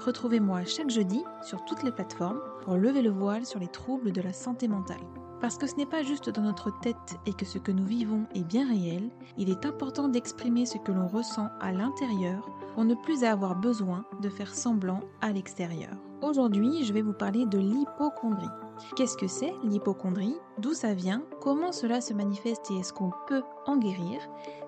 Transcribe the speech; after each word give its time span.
Retrouvez-moi 0.00 0.64
chaque 0.64 0.90
jeudi 0.90 1.22
sur 1.42 1.64
toutes 1.64 1.82
les 1.82 1.92
plateformes 1.92 2.40
pour 2.62 2.76
lever 2.76 3.02
le 3.02 3.10
voile 3.10 3.46
sur 3.46 3.60
les 3.60 3.68
troubles 3.68 4.12
de 4.12 4.20
la 4.20 4.32
santé 4.32 4.68
mentale. 4.68 5.00
Parce 5.40 5.58
que 5.58 5.66
ce 5.66 5.76
n'est 5.76 5.86
pas 5.86 6.02
juste 6.02 6.30
dans 6.30 6.42
notre 6.42 6.72
tête 6.80 7.16
et 7.26 7.32
que 7.32 7.44
ce 7.44 7.58
que 7.58 7.72
nous 7.72 7.84
vivons 7.84 8.24
est 8.34 8.44
bien 8.44 8.66
réel, 8.68 9.10
il 9.36 9.50
est 9.50 9.66
important 9.66 10.08
d'exprimer 10.08 10.64
ce 10.64 10.78
que 10.78 10.92
l'on 10.92 11.06
ressent 11.06 11.48
à 11.60 11.72
l'intérieur 11.72 12.48
pour 12.74 12.84
ne 12.84 12.94
plus 12.94 13.22
avoir 13.24 13.54
besoin 13.54 14.04
de 14.22 14.28
faire 14.28 14.54
semblant 14.54 15.00
à 15.20 15.32
l'extérieur. 15.32 15.92
Aujourd'hui, 16.22 16.84
je 16.84 16.92
vais 16.92 17.02
vous 17.02 17.12
parler 17.12 17.44
de 17.44 17.58
l'hypochondrie. 17.58 18.48
Qu'est-ce 18.96 19.16
que 19.16 19.28
c'est 19.28 19.52
l'hypochondrie 19.64 20.36
D'où 20.58 20.72
ça 20.72 20.94
vient? 20.94 21.22
Comment 21.40 21.72
cela 21.72 22.00
se 22.00 22.14
manifeste 22.14 22.70
et 22.70 22.78
est-ce 22.78 22.92
qu'on 22.92 23.12
peut 23.26 23.42
en 23.66 23.76
guérir? 23.76 24.20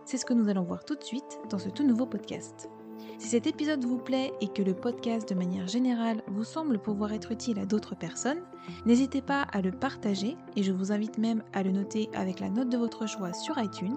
C'est 0.05 0.19
ce 0.19 0.27
que 0.27 0.35
nous 0.35 0.49
allons 0.49 0.65
voir 0.65 0.85
tout 0.85 0.95
de 0.95 1.05
suite 1.05 1.41
dans 1.49 1.59
ce 1.59 1.71
tout 1.71 1.87
nouveau 1.87 2.07
podcast. 2.07 2.69
Si 3.17 3.29
cet 3.29 3.47
épisode 3.47 3.85
vous 3.85 3.99
plaît 3.99 4.33
et 4.41 4.49
que 4.49 4.63
le 4.63 4.75
podcast 4.75 5.29
de 5.29 5.35
manière 5.35 5.67
générale 5.67 6.23
vous 6.29 6.45
semble 6.45 6.79
pouvoir 6.79 7.13
être 7.13 7.33
utile 7.33 7.59
à 7.59 7.67
d'autres 7.67 7.97
personnes, 7.97 8.43
n'hésitez 8.87 9.23
pas 9.23 9.43
à 9.43 9.63
le 9.63 9.73
partager 9.73 10.37
et 10.57 10.63
je 10.63 10.73
vous 10.73 10.93
invite 10.93 11.19
même 11.19 11.43
à 11.53 11.63
le 11.63 11.71
noter 11.71 12.11
avec 12.15 12.41
la 12.41 12.51
note 12.51 12.69
de 12.69 12.77
votre 12.77 13.07
choix 13.07 13.33
sur 13.33 13.59
iTunes. 13.59 13.97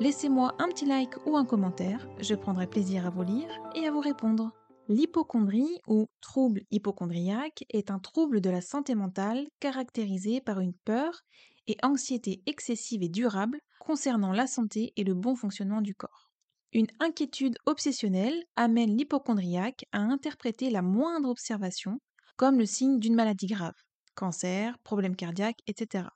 Laissez-moi 0.00 0.54
un 0.58 0.68
petit 0.68 0.86
like 0.86 1.14
ou 1.26 1.36
un 1.36 1.44
commentaire, 1.44 2.08
je 2.20 2.34
prendrai 2.34 2.66
plaisir 2.66 3.06
à 3.06 3.10
vous 3.10 3.22
lire 3.22 3.48
et 3.74 3.86
à 3.86 3.90
vous 3.90 4.00
répondre. 4.00 4.52
L'hypochondrie 4.88 5.80
ou 5.86 6.08
trouble 6.22 6.62
hypochondriaque 6.70 7.64
est 7.68 7.90
un 7.90 7.98
trouble 7.98 8.40
de 8.40 8.48
la 8.48 8.62
santé 8.62 8.94
mentale 8.94 9.46
caractérisé 9.60 10.40
par 10.40 10.60
une 10.60 10.72
peur 10.72 11.20
et 11.66 11.76
anxiété 11.82 12.42
excessive 12.46 13.02
et 13.02 13.10
durable 13.10 13.60
concernant 13.78 14.32
la 14.32 14.46
santé 14.46 14.94
et 14.96 15.04
le 15.04 15.14
bon 15.14 15.36
fonctionnement 15.36 15.82
du 15.82 15.94
corps. 15.94 16.27
Une 16.72 16.86
inquiétude 17.00 17.58
obsessionnelle 17.66 18.44
amène 18.56 18.96
l'hypochondriaque 18.96 19.84
à 19.92 19.98
interpréter 19.98 20.70
la 20.70 20.82
moindre 20.82 21.28
observation 21.30 21.98
comme 22.36 22.58
le 22.58 22.66
signe 22.66 22.98
d'une 22.98 23.14
maladie 23.14 23.46
grave, 23.46 23.74
cancer, 24.14 24.78
problème 24.78 25.16
cardiaque, 25.16 25.60
etc. 25.66 26.08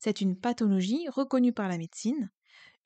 C'est 0.00 0.20
une 0.20 0.38
pathologie 0.38 1.08
reconnue 1.08 1.52
par 1.52 1.68
la 1.68 1.78
médecine, 1.78 2.30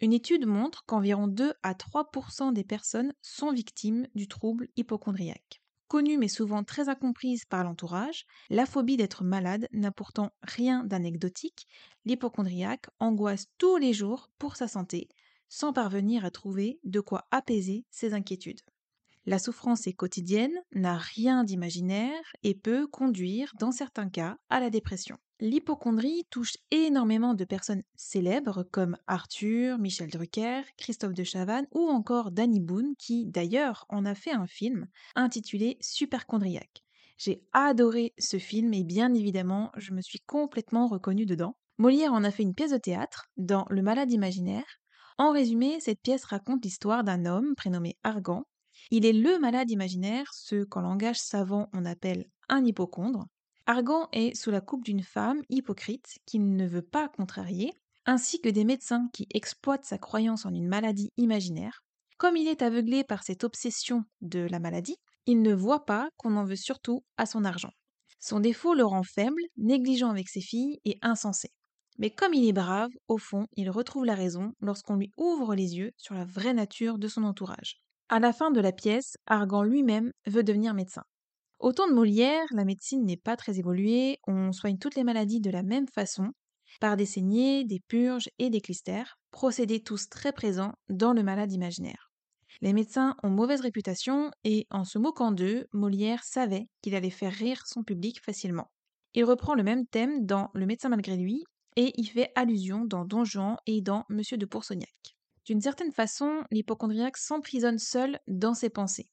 une 0.00 0.14
étude 0.14 0.46
montre 0.46 0.84
qu'environ 0.86 1.28
2 1.28 1.52
à 1.62 1.74
3% 1.74 2.52
des 2.52 2.64
personnes 2.64 3.12
sont 3.20 3.52
victimes 3.52 4.06
du 4.14 4.28
trouble 4.28 4.68
hypochondriaque. 4.76 5.60
Connue 5.88 6.16
mais 6.16 6.28
souvent 6.28 6.64
très 6.64 6.88
incomprise 6.88 7.44
par 7.44 7.64
l'entourage, 7.64 8.24
la 8.48 8.64
phobie 8.64 8.96
d'être 8.96 9.24
malade 9.24 9.66
n'a 9.72 9.90
pourtant 9.90 10.30
rien 10.42 10.84
d'anecdotique. 10.84 11.66
L'hypochondriaque 12.06 12.86
angoisse 12.98 13.46
tous 13.58 13.76
les 13.76 13.92
jours 13.92 14.30
pour 14.38 14.56
sa 14.56 14.68
santé, 14.68 15.08
sans 15.50 15.74
parvenir 15.74 16.24
à 16.24 16.30
trouver 16.30 16.80
de 16.84 17.00
quoi 17.00 17.26
apaiser 17.30 17.84
ses 17.90 18.14
inquiétudes. 18.14 18.62
La 19.26 19.38
souffrance 19.38 19.86
est 19.86 19.92
quotidienne, 19.92 20.58
n'a 20.72 20.96
rien 20.96 21.44
d'imaginaire 21.44 22.22
et 22.42 22.54
peut 22.54 22.86
conduire, 22.86 23.52
dans 23.58 23.70
certains 23.70 24.08
cas, 24.08 24.38
à 24.48 24.60
la 24.60 24.70
dépression. 24.70 25.18
L'hypochondrie 25.40 26.26
touche 26.30 26.56
énormément 26.70 27.34
de 27.34 27.44
personnes 27.44 27.82
célèbres 27.96 28.62
comme 28.62 28.96
Arthur, 29.06 29.78
Michel 29.78 30.10
Drucker, 30.10 30.62
Christophe 30.76 31.14
de 31.14 31.24
Chavannes 31.24 31.66
ou 31.72 31.88
encore 31.88 32.30
Danny 32.30 32.60
Boone 32.60 32.94
qui 32.98 33.26
d'ailleurs 33.26 33.86
en 33.88 34.04
a 34.04 34.14
fait 34.14 34.32
un 34.32 34.46
film 34.46 34.86
intitulé 35.14 35.78
Superchondriaque. 35.80 36.84
J'ai 37.16 37.42
adoré 37.52 38.14
ce 38.18 38.38
film 38.38 38.74
et 38.74 38.84
bien 38.84 39.14
évidemment 39.14 39.72
je 39.76 39.92
me 39.92 40.02
suis 40.02 40.20
complètement 40.20 40.88
reconnue 40.88 41.26
dedans. 41.26 41.56
Molière 41.78 42.12
en 42.12 42.24
a 42.24 42.30
fait 42.30 42.42
une 42.42 42.54
pièce 42.54 42.72
de 42.72 42.78
théâtre 42.78 43.30
dans 43.38 43.66
Le 43.70 43.80
malade 43.80 44.12
imaginaire. 44.12 44.79
En 45.20 45.32
résumé, 45.32 45.80
cette 45.80 46.00
pièce 46.00 46.24
raconte 46.24 46.64
l'histoire 46.64 47.04
d'un 47.04 47.26
homme 47.26 47.54
prénommé 47.54 47.98
Argan. 48.04 48.46
Il 48.90 49.04
est 49.04 49.12
le 49.12 49.38
malade 49.38 49.70
imaginaire, 49.70 50.32
ce 50.32 50.64
qu'en 50.64 50.80
langage 50.80 51.18
savant 51.18 51.68
on 51.74 51.84
appelle 51.84 52.24
un 52.48 52.64
hypochondre. 52.64 53.26
Argan 53.66 54.08
est 54.12 54.34
sous 54.34 54.50
la 54.50 54.62
coupe 54.62 54.82
d'une 54.82 55.02
femme 55.02 55.42
hypocrite 55.50 56.20
qu'il 56.24 56.56
ne 56.56 56.66
veut 56.66 56.80
pas 56.80 57.10
contrarier, 57.10 57.74
ainsi 58.06 58.40
que 58.40 58.48
des 58.48 58.64
médecins 58.64 59.10
qui 59.12 59.26
exploitent 59.34 59.84
sa 59.84 59.98
croyance 59.98 60.46
en 60.46 60.54
une 60.54 60.68
maladie 60.68 61.12
imaginaire. 61.18 61.82
Comme 62.16 62.38
il 62.38 62.48
est 62.48 62.62
aveuglé 62.62 63.04
par 63.04 63.22
cette 63.22 63.44
obsession 63.44 64.04
de 64.22 64.48
la 64.50 64.58
maladie, 64.58 64.96
il 65.26 65.42
ne 65.42 65.52
voit 65.52 65.84
pas 65.84 66.08
qu'on 66.16 66.38
en 66.38 66.44
veut 66.44 66.56
surtout 66.56 67.04
à 67.18 67.26
son 67.26 67.44
argent. 67.44 67.72
Son 68.20 68.40
défaut 68.40 68.72
le 68.72 68.86
rend 68.86 69.02
faible, 69.02 69.42
négligent 69.58 70.08
avec 70.08 70.30
ses 70.30 70.40
filles 70.40 70.80
et 70.86 70.96
insensé. 71.02 71.50
Mais 72.00 72.08
comme 72.08 72.32
il 72.32 72.48
est 72.48 72.54
brave, 72.54 72.90
au 73.08 73.18
fond, 73.18 73.46
il 73.56 73.68
retrouve 73.68 74.06
la 74.06 74.14
raison 74.14 74.54
lorsqu'on 74.62 74.96
lui 74.96 75.12
ouvre 75.18 75.54
les 75.54 75.76
yeux 75.76 75.92
sur 75.98 76.14
la 76.14 76.24
vraie 76.24 76.54
nature 76.54 76.96
de 76.96 77.08
son 77.08 77.24
entourage. 77.24 77.76
À 78.08 78.18
la 78.18 78.32
fin 78.32 78.50
de 78.50 78.60
la 78.60 78.72
pièce, 78.72 79.18
Argan 79.26 79.62
lui-même 79.62 80.10
veut 80.26 80.42
devenir 80.42 80.72
médecin. 80.72 81.02
Au 81.58 81.74
temps 81.74 81.86
de 81.86 81.92
Molière, 81.92 82.46
la 82.52 82.64
médecine 82.64 83.04
n'est 83.04 83.18
pas 83.18 83.36
très 83.36 83.58
évoluée, 83.58 84.16
on 84.26 84.50
soigne 84.50 84.78
toutes 84.78 84.94
les 84.94 85.04
maladies 85.04 85.42
de 85.42 85.50
la 85.50 85.62
même 85.62 85.88
façon, 85.88 86.30
par 86.80 86.96
des 86.96 87.04
saignées, 87.04 87.66
des 87.66 87.80
purges 87.86 88.30
et 88.38 88.48
des 88.48 88.62
clistères, 88.62 89.18
procédés 89.30 89.82
tous 89.82 90.08
très 90.08 90.32
présents 90.32 90.72
dans 90.88 91.12
le 91.12 91.22
malade 91.22 91.52
imaginaire. 91.52 92.10
Les 92.62 92.72
médecins 92.72 93.14
ont 93.22 93.28
mauvaise 93.28 93.60
réputation 93.60 94.30
et, 94.42 94.66
en 94.70 94.84
se 94.84 94.98
moquant 94.98 95.32
d'eux, 95.32 95.66
Molière 95.74 96.24
savait 96.24 96.66
qu'il 96.80 96.94
allait 96.94 97.10
faire 97.10 97.32
rire 97.32 97.66
son 97.66 97.82
public 97.82 98.22
facilement. 98.24 98.70
Il 99.12 99.24
reprend 99.24 99.54
le 99.54 99.62
même 99.62 99.86
thème 99.86 100.24
dans 100.24 100.48
Le 100.54 100.64
médecin 100.64 100.88
malgré 100.88 101.16
lui 101.18 101.44
et 101.76 101.92
y 102.00 102.06
fait 102.06 102.32
allusion 102.34 102.84
dans 102.84 103.04
Don 103.04 103.24
Juan 103.24 103.56
et 103.66 103.80
dans 103.80 104.04
Monsieur 104.08 104.36
de 104.36 104.46
Pourceaugnac. 104.46 105.16
D'une 105.46 105.60
certaine 105.60 105.92
façon, 105.92 106.42
l'hypochondriaque 106.50 107.16
s'emprisonne 107.16 107.78
seul 107.78 108.20
dans 108.28 108.54
ses 108.54 108.70
pensées. 108.70 109.08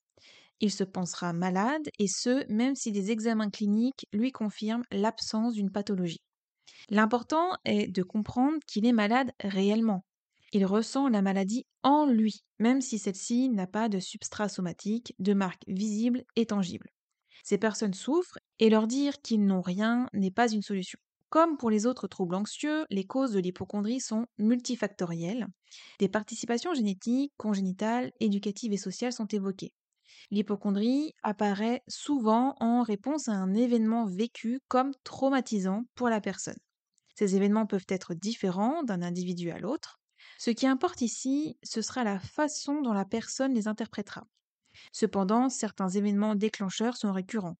Il 0.59 0.71
se 0.71 0.83
pensera 0.83 1.33
malade, 1.33 1.89
et 1.99 2.07
ce, 2.07 2.51
même 2.51 2.75
si 2.75 2.91
des 2.91 3.11
examens 3.11 3.49
cliniques 3.49 4.07
lui 4.11 4.31
confirment 4.31 4.85
l'absence 4.91 5.53
d'une 5.53 5.71
pathologie. 5.71 6.21
L'important 6.89 7.51
est 7.65 7.87
de 7.87 8.03
comprendre 8.03 8.57
qu'il 8.65 8.85
est 8.85 8.93
malade 8.93 9.31
réellement. 9.43 10.03
Il 10.53 10.65
ressent 10.65 11.09
la 11.09 11.21
maladie 11.21 11.65
en 11.83 12.05
lui, 12.05 12.43
même 12.59 12.81
si 12.81 12.97
celle-ci 12.97 13.49
n'a 13.49 13.67
pas 13.67 13.89
de 13.89 13.99
substrat 13.99 14.49
somatique, 14.49 15.13
de 15.19 15.33
marque 15.33 15.63
visible 15.67 16.23
et 16.35 16.45
tangible. 16.45 16.89
Ces 17.43 17.57
personnes 17.57 17.93
souffrent 17.93 18.39
et 18.59 18.69
leur 18.69 18.87
dire 18.87 19.21
qu'ils 19.21 19.45
n'ont 19.45 19.61
rien 19.61 20.09
n'est 20.13 20.31
pas 20.31 20.51
une 20.51 20.61
solution. 20.61 20.99
Comme 21.29 21.57
pour 21.57 21.69
les 21.69 21.85
autres 21.85 22.07
troubles 22.07 22.35
anxieux, 22.35 22.85
les 22.89 23.03
causes 23.05 23.33
de 23.33 23.39
l'hypochondrie 23.39 23.99
sont 23.99 24.27
multifactorielles. 24.37 25.47
Des 25.99 26.07
participations 26.09 26.73
génétiques, 26.73 27.33
congénitales, 27.37 28.11
éducatives 28.19 28.73
et 28.73 28.77
sociales 28.77 29.11
sont 29.13 29.27
évoquées. 29.27 29.73
L'hypochondrie 30.31 31.13
apparaît 31.23 31.83
souvent 31.87 32.55
en 32.59 32.83
réponse 32.83 33.29
à 33.29 33.33
un 33.33 33.53
événement 33.55 34.05
vécu 34.05 34.61
comme 34.69 34.93
traumatisant 35.03 35.85
pour 35.95 36.09
la 36.09 36.21
personne. 36.21 36.57
Ces 37.15 37.35
événements 37.35 37.67
peuvent 37.67 37.87
être 37.89 38.13
différents 38.13 38.83
d'un 38.83 39.01
individu 39.01 39.51
à 39.51 39.59
l'autre. 39.59 39.99
Ce 40.39 40.51
qui 40.51 40.67
importe 40.67 41.01
ici, 41.01 41.57
ce 41.63 41.81
sera 41.81 42.03
la 42.03 42.19
façon 42.19 42.81
dont 42.81 42.93
la 42.93 43.05
personne 43.05 43.53
les 43.53 43.67
interprétera. 43.67 44.27
Cependant, 44.93 45.49
certains 45.49 45.89
événements 45.89 46.35
déclencheurs 46.35 46.97
sont 46.97 47.13
récurrents. 47.13 47.57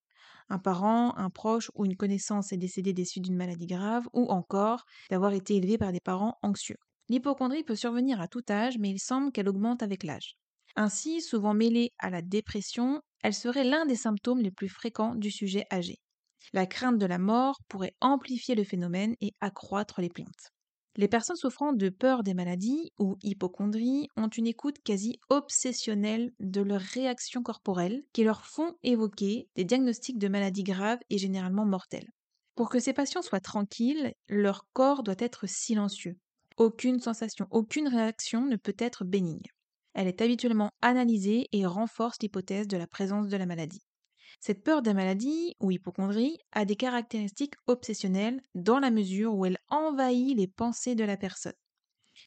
Un 0.50 0.59
parent, 0.59 1.15
un 1.18 1.29
proche 1.29 1.71
ou 1.75 1.85
une 1.85 1.95
connaissance 1.95 2.51
est 2.53 2.57
décédé 2.57 2.94
des 2.94 3.06
suites 3.06 3.24
d'une 3.25 3.35
maladie 3.38 3.68
grave 3.68 4.07
ou 4.13 4.25
encore 4.29 4.83
d'avoir 5.09 5.33
été 5.33 5.56
élevé 5.56 5.77
par 5.77 5.91
des 5.91 6.00
parents 6.00 6.38
anxieux. 6.41 6.77
L'hypochondrie 7.09 7.63
peut 7.63 7.75
survenir 7.75 8.21
à 8.21 8.27
tout 8.27 8.44
âge, 8.50 8.77
mais 8.77 8.89
il 8.89 9.00
semble 9.00 9.31
qu'elle 9.31 9.50
augmente 9.50 9.83
avec 9.83 10.03
l'âge. 10.03 10.35
Ainsi, 10.75 11.21
souvent 11.21 11.53
mêlée 11.53 11.91
à 12.00 12.09
la 12.09 12.21
dépression, 12.21 13.01
elle 13.24 13.33
serait 13.33 13.63
l'un 13.65 13.85
des 13.85 13.95
symptômes 13.95 14.39
les 14.41 14.51
plus 14.51 14.69
fréquents 14.69 15.15
du 15.15 15.31
sujet 15.31 15.65
âgé. 15.71 15.97
La 16.53 16.65
crainte 16.68 17.00
de 17.00 17.06
la 17.06 17.18
mort 17.19 17.59
pourrait 17.68 17.95
amplifier 18.01 18.56
le 18.56 18.63
phénomène 18.63 19.15
et 19.21 19.33
accroître 19.41 20.01
les 20.01 20.09
plaintes. 20.09 20.51
Les 20.98 21.08
personnes 21.08 21.36
souffrant 21.36 21.74
de 21.74 21.90
peur 21.90 22.24
des 22.24 22.34
maladies 22.34 22.92
ou 22.98 23.18
hypochondrie 23.22 24.10
ont 24.18 24.30
une 24.30 24.48
écoute 24.48 24.80
quasi 24.84 25.20
obsessionnelle 25.30 26.34
de 26.40 26.62
leurs 26.62 26.82
réactions 26.82 27.44
corporelles 27.44 28.04
qui 28.14 28.24
leur 28.24 28.48
font 28.48 28.74
évoquer 28.82 29.48
des 29.56 29.64
diagnostics 29.64 30.18
de 30.18 30.28
maladies 30.28 30.64
graves 30.64 31.00
et 31.12 31.20
généralement 31.20 31.66
mortelles. 31.66 32.10
Pour 32.56 32.70
que 32.70 32.80
ces 32.80 32.94
patients 32.94 33.22
soient 33.22 33.40
tranquilles, 33.40 34.16
leur 34.28 34.66
corps 34.74 35.04
doit 35.04 35.16
être 35.20 35.48
silencieux. 35.48 36.18
Aucune 36.58 37.00
sensation, 37.00 37.46
aucune 37.52 37.88
réaction 37.88 38.48
ne 38.48 38.56
peut 38.56 38.76
être 38.80 39.06
bénigne. 39.06 39.46
Elle 39.94 40.08
est 40.08 40.22
habituellement 40.22 40.72
analysée 40.82 41.48
et 41.52 41.68
renforce 41.68 42.18
l'hypothèse 42.24 42.68
de 42.68 42.78
la 42.78 42.88
présence 42.88 43.28
de 43.28 43.38
la 43.38 43.46
maladie. 43.46 43.87
Cette 44.39 44.63
peur 44.63 44.81
de 44.81 44.92
maladie 44.92 45.56
ou 45.60 45.69
hypochondrie 45.72 46.38
a 46.51 46.66
des 46.66 46.75
caractéristiques 46.75 47.56
obsessionnelles 47.68 48.42
dans 48.56 48.80
la 48.80 48.89
mesure 48.92 49.36
où 49.36 49.45
elle 49.45 49.60
envahit 49.69 50.36
les 50.36 50.48
pensées 50.48 50.95
de 50.95 51.04
la 51.04 51.18
personne. 51.18 51.54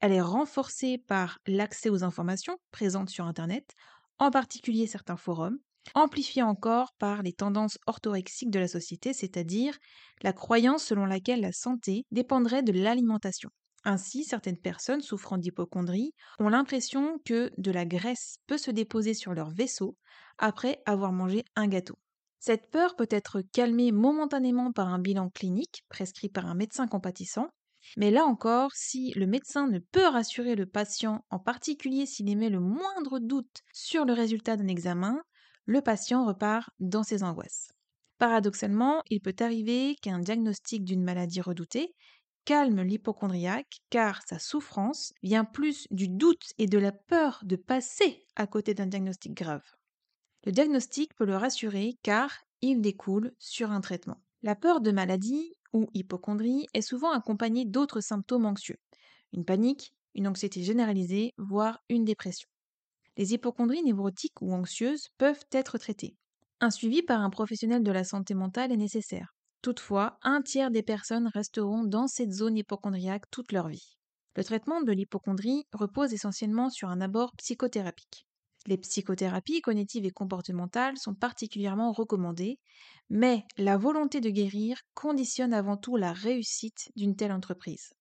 Elle 0.00 0.12
est 0.12 0.20
renforcée 0.20 0.98
par 0.98 1.38
l'accès 1.46 1.88
aux 1.90 2.04
informations 2.04 2.58
présentes 2.70 3.10
sur 3.10 3.26
Internet, 3.26 3.74
en 4.18 4.30
particulier 4.30 4.86
certains 4.86 5.16
forums, 5.16 5.58
amplifiée 5.94 6.42
encore 6.42 6.92
par 6.98 7.22
les 7.22 7.32
tendances 7.32 7.78
orthorexiques 7.86 8.50
de 8.50 8.58
la 8.60 8.68
société, 8.68 9.12
c'est-à-dire 9.14 9.78
la 10.22 10.32
croyance 10.32 10.84
selon 10.84 11.06
laquelle 11.06 11.40
la 11.40 11.52
santé 11.52 12.04
dépendrait 12.10 12.62
de 12.62 12.72
l'alimentation. 12.72 13.50
Ainsi, 13.84 14.24
certaines 14.24 14.58
personnes 14.60 15.00
souffrant 15.00 15.38
d'hypochondrie 15.38 16.12
ont 16.38 16.50
l'impression 16.50 17.18
que 17.24 17.50
de 17.56 17.70
la 17.70 17.86
graisse 17.86 18.36
peut 18.46 18.58
se 18.58 18.70
déposer 18.70 19.14
sur 19.14 19.32
leur 19.32 19.50
vaisseau 19.50 19.96
après 20.40 20.82
avoir 20.86 21.12
mangé 21.12 21.44
un 21.54 21.68
gâteau. 21.68 21.96
Cette 22.40 22.70
peur 22.70 22.96
peut 22.96 23.08
être 23.10 23.42
calmée 23.42 23.92
momentanément 23.92 24.72
par 24.72 24.88
un 24.88 24.98
bilan 24.98 25.30
clinique 25.30 25.84
prescrit 25.88 26.28
par 26.28 26.46
un 26.46 26.54
médecin 26.54 26.88
compatissant, 26.88 27.50
mais 27.96 28.10
là 28.10 28.24
encore, 28.24 28.72
si 28.74 29.12
le 29.12 29.26
médecin 29.26 29.68
ne 29.68 29.78
peut 29.78 30.06
rassurer 30.06 30.54
le 30.54 30.66
patient, 30.66 31.24
en 31.30 31.38
particulier 31.38 32.06
s'il 32.06 32.28
émet 32.28 32.48
le 32.48 32.60
moindre 32.60 33.18
doute 33.18 33.62
sur 33.72 34.04
le 34.04 34.12
résultat 34.12 34.56
d'un 34.56 34.68
examen, 34.68 35.22
le 35.66 35.82
patient 35.82 36.24
repart 36.24 36.70
dans 36.80 37.02
ses 37.02 37.22
angoisses. 37.22 37.68
Paradoxalement, 38.18 39.02
il 39.08 39.20
peut 39.20 39.36
arriver 39.40 39.96
qu'un 40.02 40.18
diagnostic 40.18 40.84
d'une 40.84 41.04
maladie 41.04 41.40
redoutée 41.40 41.94
calme 42.44 42.82
l'hypochondriaque 42.82 43.80
car 43.90 44.22
sa 44.26 44.38
souffrance 44.38 45.12
vient 45.22 45.44
plus 45.44 45.86
du 45.90 46.08
doute 46.08 46.52
et 46.58 46.66
de 46.66 46.78
la 46.78 46.92
peur 46.92 47.40
de 47.44 47.56
passer 47.56 48.26
à 48.34 48.46
côté 48.46 48.74
d'un 48.74 48.86
diagnostic 48.86 49.34
grave. 49.34 49.62
Le 50.44 50.52
diagnostic 50.52 51.14
peut 51.14 51.26
le 51.26 51.36
rassurer 51.36 51.98
car 52.02 52.32
il 52.62 52.80
découle 52.80 53.32
sur 53.38 53.70
un 53.70 53.80
traitement. 53.80 54.22
La 54.42 54.56
peur 54.56 54.80
de 54.80 54.90
maladie 54.90 55.54
ou 55.72 55.88
hypochondrie 55.94 56.66
est 56.74 56.80
souvent 56.82 57.12
accompagnée 57.12 57.66
d'autres 57.66 58.00
symptômes 58.00 58.46
anxieux, 58.46 58.78
une 59.32 59.44
panique, 59.44 59.94
une 60.14 60.26
anxiété 60.26 60.62
généralisée, 60.62 61.34
voire 61.36 61.82
une 61.88 62.04
dépression. 62.04 62.48
Les 63.16 63.34
hypochondries 63.34 63.82
névrotiques 63.82 64.40
ou 64.40 64.52
anxieuses 64.52 65.08
peuvent 65.18 65.44
être 65.52 65.78
traitées. 65.78 66.16
Un 66.60 66.70
suivi 66.70 67.02
par 67.02 67.20
un 67.20 67.30
professionnel 67.30 67.82
de 67.82 67.92
la 67.92 68.04
santé 68.04 68.34
mentale 68.34 68.72
est 68.72 68.76
nécessaire. 68.76 69.34
Toutefois, 69.62 70.18
un 70.22 70.40
tiers 70.40 70.70
des 70.70 70.82
personnes 70.82 71.28
resteront 71.34 71.84
dans 71.84 72.06
cette 72.06 72.32
zone 72.32 72.56
hypochondriaque 72.56 73.30
toute 73.30 73.52
leur 73.52 73.68
vie. 73.68 73.98
Le 74.36 74.44
traitement 74.44 74.80
de 74.80 74.92
l'hypochondrie 74.92 75.66
repose 75.72 76.14
essentiellement 76.14 76.70
sur 76.70 76.88
un 76.88 77.02
abord 77.02 77.32
psychothérapique. 77.36 78.26
Les 78.66 78.76
psychothérapies 78.78 79.62
cognitives 79.62 80.04
et 80.04 80.10
comportementales 80.10 80.98
sont 80.98 81.14
particulièrement 81.14 81.92
recommandées, 81.92 82.58
mais 83.08 83.44
la 83.56 83.76
volonté 83.76 84.20
de 84.20 84.30
guérir 84.30 84.80
conditionne 84.94 85.54
avant 85.54 85.76
tout 85.76 85.96
la 85.96 86.12
réussite 86.12 86.90
d'une 86.96 87.16
telle 87.16 87.32
entreprise. 87.32 87.92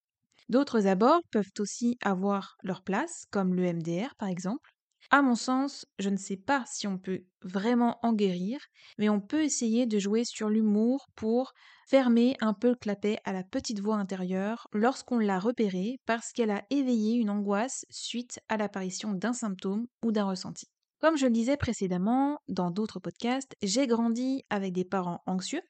D'autres 0.50 0.88
abords 0.88 1.22
peuvent 1.32 1.52
aussi 1.60 1.98
avoir 2.02 2.58
leur 2.64 2.84
place, 2.84 3.26
comme 3.32 3.54
le 3.54 3.74
MDR 3.74 4.16
par 4.18 4.30
exemple, 4.30 4.72
à 5.12 5.22
mon 5.24 5.36
sens, 5.36 5.88
je 5.98 6.10
ne 6.10 6.18
sais 6.18 6.38
pas 6.38 6.64
si 6.68 6.86
on 6.88 7.00
peut 7.00 7.24
vraiment 7.42 7.98
en 8.04 8.14
guérir, 8.14 8.60
mais 9.00 9.10
on 9.10 9.20
peut 9.20 9.44
essayer 9.44 9.88
de 9.88 9.98
jouer 9.98 10.24
sur 10.24 10.50
l'humour 10.50 11.08
pour 11.16 11.54
fermer 11.88 12.36
un 12.42 12.54
peu 12.54 12.70
le 12.70 12.76
clapet 12.76 13.18
à 13.26 13.34
la 13.34 13.44
petite 13.44 13.80
voix 13.80 13.96
intérieure 13.96 14.68
lorsqu'on 14.72 15.18
l'a 15.18 15.40
repérée 15.40 16.00
parce 16.06 16.32
qu'elle 16.32 16.52
a 16.52 16.64
éveillé 16.70 17.16
une 17.16 17.32
angoisse 17.32 17.86
suite 17.90 18.40
à 18.50 18.58
l'apparition 18.58 19.14
d'un 19.14 19.34
symptôme 19.34 19.88
ou 20.04 20.12
d'un 20.12 20.26
ressenti. 20.26 20.68
Comme 21.00 21.18
je 21.18 21.26
le 21.26 21.32
disais 21.32 21.58
précédemment 21.58 22.40
dans 22.48 22.70
d'autres 22.70 23.00
podcasts, 23.00 23.56
j'ai 23.64 23.88
grandi 23.88 24.44
avec 24.52 24.74
des 24.74 24.86
parents 24.86 25.22
anxieux, 25.26 25.62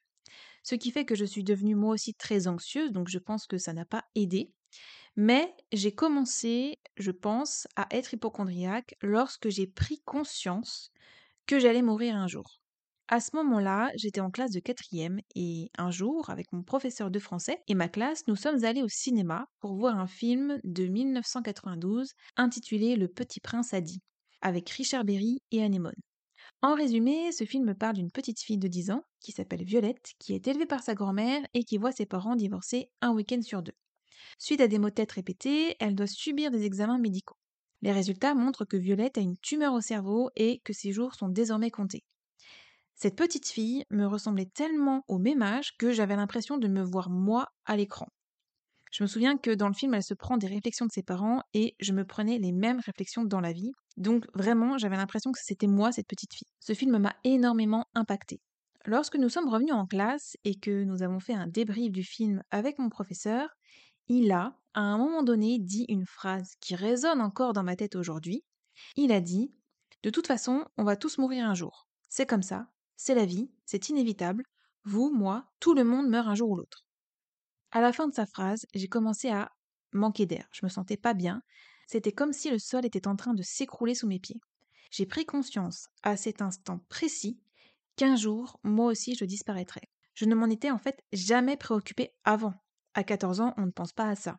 ce 0.62 0.74
qui 0.74 0.90
fait 0.90 1.04
que 1.04 1.14
je 1.14 1.24
suis 1.24 1.44
devenue 1.44 1.74
moi 1.74 1.94
aussi 1.94 2.14
très 2.14 2.46
anxieuse, 2.46 2.92
donc 2.92 3.08
je 3.08 3.18
pense 3.18 3.46
que 3.46 3.58
ça 3.58 3.72
n'a 3.72 3.84
pas 3.86 4.04
aidé. 4.14 4.52
Mais 5.16 5.54
j'ai 5.72 5.92
commencé, 5.92 6.78
je 6.96 7.10
pense, 7.10 7.66
à 7.76 7.86
être 7.90 8.14
hypochondriaque 8.14 8.94
lorsque 9.02 9.48
j'ai 9.48 9.66
pris 9.66 10.00
conscience 10.04 10.90
que 11.46 11.58
j'allais 11.58 11.82
mourir 11.82 12.16
un 12.16 12.28
jour. 12.28 12.60
À 13.08 13.18
ce 13.18 13.34
moment-là, 13.34 13.90
j'étais 13.96 14.20
en 14.20 14.30
classe 14.30 14.52
de 14.52 14.60
quatrième 14.60 15.20
et 15.34 15.72
un 15.76 15.90
jour, 15.90 16.30
avec 16.30 16.52
mon 16.52 16.62
professeur 16.62 17.10
de 17.10 17.18
français 17.18 17.60
et 17.66 17.74
ma 17.74 17.88
classe, 17.88 18.22
nous 18.28 18.36
sommes 18.36 18.64
allés 18.64 18.84
au 18.84 18.88
cinéma 18.88 19.46
pour 19.58 19.74
voir 19.74 19.98
un 19.98 20.06
film 20.06 20.60
de 20.62 20.86
1992 20.86 22.12
intitulé 22.36 22.94
Le 22.94 23.08
Petit 23.08 23.40
Prince 23.40 23.74
Adi, 23.74 24.00
avec 24.42 24.70
Richard 24.70 25.04
Berry 25.04 25.42
et 25.50 25.64
Anémone. 25.64 26.00
En 26.62 26.76
résumé, 26.76 27.32
ce 27.32 27.44
film 27.44 27.74
parle 27.74 27.96
d'une 27.96 28.12
petite 28.12 28.40
fille 28.40 28.58
de 28.58 28.68
10 28.68 28.92
ans 28.92 29.02
qui 29.18 29.32
s'appelle 29.32 29.64
Violette, 29.64 30.12
qui 30.20 30.32
est 30.34 30.46
élevée 30.46 30.66
par 30.66 30.84
sa 30.84 30.94
grand-mère 30.94 31.42
et 31.52 31.64
qui 31.64 31.78
voit 31.78 31.90
ses 31.90 32.06
parents 32.06 32.36
divorcer 32.36 32.90
un 33.00 33.10
week-end 33.12 33.42
sur 33.42 33.62
deux. 33.62 33.74
Suite 34.38 34.60
à 34.60 34.68
des 34.68 34.78
maux 34.78 34.90
de 34.90 34.94
tête 34.94 35.12
répétés, 35.12 35.76
elle 35.80 35.94
doit 35.94 36.06
subir 36.06 36.50
des 36.50 36.64
examens 36.64 36.98
médicaux. 36.98 37.36
Les 37.82 37.92
résultats 37.92 38.34
montrent 38.34 38.64
que 38.64 38.76
Violette 38.76 39.18
a 39.18 39.22
une 39.22 39.38
tumeur 39.38 39.72
au 39.72 39.80
cerveau 39.80 40.30
et 40.36 40.60
que 40.64 40.72
ses 40.72 40.92
jours 40.92 41.14
sont 41.14 41.28
désormais 41.28 41.70
comptés. 41.70 42.04
Cette 42.94 43.16
petite 43.16 43.48
fille 43.48 43.84
me 43.90 44.04
ressemblait 44.04 44.50
tellement 44.52 45.04
au 45.08 45.18
même 45.18 45.40
âge 45.40 45.76
que 45.78 45.90
j'avais 45.90 46.16
l'impression 46.16 46.58
de 46.58 46.68
me 46.68 46.82
voir 46.82 47.08
moi 47.08 47.48
à 47.64 47.76
l'écran. 47.76 48.06
Je 48.92 49.04
me 49.04 49.08
souviens 49.08 49.38
que 49.38 49.52
dans 49.52 49.68
le 49.68 49.74
film, 49.74 49.94
elle 49.94 50.02
se 50.02 50.14
prend 50.14 50.36
des 50.36 50.48
réflexions 50.48 50.84
de 50.84 50.90
ses 50.92 51.02
parents 51.02 51.42
et 51.54 51.76
je 51.80 51.92
me 51.92 52.04
prenais 52.04 52.38
les 52.38 52.52
mêmes 52.52 52.80
réflexions 52.80 53.24
dans 53.24 53.40
la 53.40 53.52
vie. 53.52 53.70
Donc 53.96 54.26
vraiment, 54.34 54.78
j'avais 54.78 54.96
l'impression 54.96 55.30
que 55.32 55.38
c'était 55.40 55.68
moi, 55.68 55.92
cette 55.92 56.08
petite 56.08 56.34
fille. 56.34 56.48
Ce 56.58 56.74
film 56.74 56.98
m'a 56.98 57.14
énormément 57.24 57.86
impacté. 57.94 58.40
Lorsque 58.84 59.16
nous 59.16 59.28
sommes 59.28 59.48
revenus 59.48 59.74
en 59.74 59.86
classe 59.86 60.36
et 60.44 60.54
que 60.54 60.84
nous 60.84 61.02
avons 61.02 61.20
fait 61.20 61.34
un 61.34 61.46
débrief 61.46 61.92
du 61.92 62.02
film 62.02 62.42
avec 62.50 62.78
mon 62.78 62.88
professeur, 62.88 63.48
il 64.08 64.32
a, 64.32 64.56
à 64.74 64.80
un 64.80 64.98
moment 64.98 65.22
donné, 65.22 65.58
dit 65.58 65.84
une 65.88 66.06
phrase 66.06 66.54
qui 66.60 66.74
résonne 66.74 67.20
encore 67.20 67.52
dans 67.52 67.62
ma 67.62 67.76
tête 67.76 67.96
aujourd'hui. 67.96 68.44
Il 68.96 69.12
a 69.12 69.20
dit 69.20 69.52
De 70.02 70.10
toute 70.10 70.26
façon, 70.26 70.64
on 70.76 70.84
va 70.84 70.96
tous 70.96 71.18
mourir 71.18 71.46
un 71.46 71.54
jour. 71.54 71.88
C'est 72.08 72.26
comme 72.26 72.42
ça, 72.42 72.68
c'est 72.96 73.14
la 73.14 73.24
vie, 73.24 73.50
c'est 73.64 73.88
inévitable. 73.88 74.44
Vous, 74.84 75.10
moi, 75.10 75.46
tout 75.60 75.74
le 75.74 75.84
monde 75.84 76.08
meurt 76.08 76.28
un 76.28 76.34
jour 76.34 76.50
ou 76.50 76.56
l'autre. 76.56 76.84
À 77.70 77.80
la 77.80 77.92
fin 77.92 78.08
de 78.08 78.14
sa 78.14 78.26
phrase, 78.26 78.66
j'ai 78.74 78.88
commencé 78.88 79.28
à 79.28 79.52
manquer 79.92 80.26
d'air. 80.26 80.48
Je 80.52 80.64
me 80.64 80.70
sentais 80.70 80.96
pas 80.96 81.14
bien. 81.14 81.42
C'était 81.86 82.12
comme 82.12 82.32
si 82.32 82.50
le 82.50 82.58
sol 82.58 82.84
était 82.84 83.08
en 83.08 83.16
train 83.16 83.34
de 83.34 83.42
s'écrouler 83.42 83.94
sous 83.94 84.06
mes 84.06 84.18
pieds. 84.18 84.40
J'ai 84.90 85.06
pris 85.06 85.24
conscience, 85.24 85.88
à 86.02 86.16
cet 86.16 86.42
instant 86.42 86.80
précis, 86.88 87.38
qu'un 87.96 88.16
jour, 88.16 88.58
moi 88.64 88.86
aussi, 88.86 89.14
je 89.14 89.24
disparaîtrais. 89.24 89.88
Je 90.14 90.24
ne 90.24 90.34
m'en 90.34 90.46
étais 90.46 90.70
en 90.70 90.78
fait 90.78 91.02
jamais 91.12 91.56
préoccupé 91.56 92.12
avant. 92.24 92.54
À 92.94 93.04
14 93.04 93.40
ans, 93.40 93.54
on 93.56 93.66
ne 93.66 93.70
pense 93.70 93.92
pas 93.92 94.08
à 94.08 94.16
ça. 94.16 94.38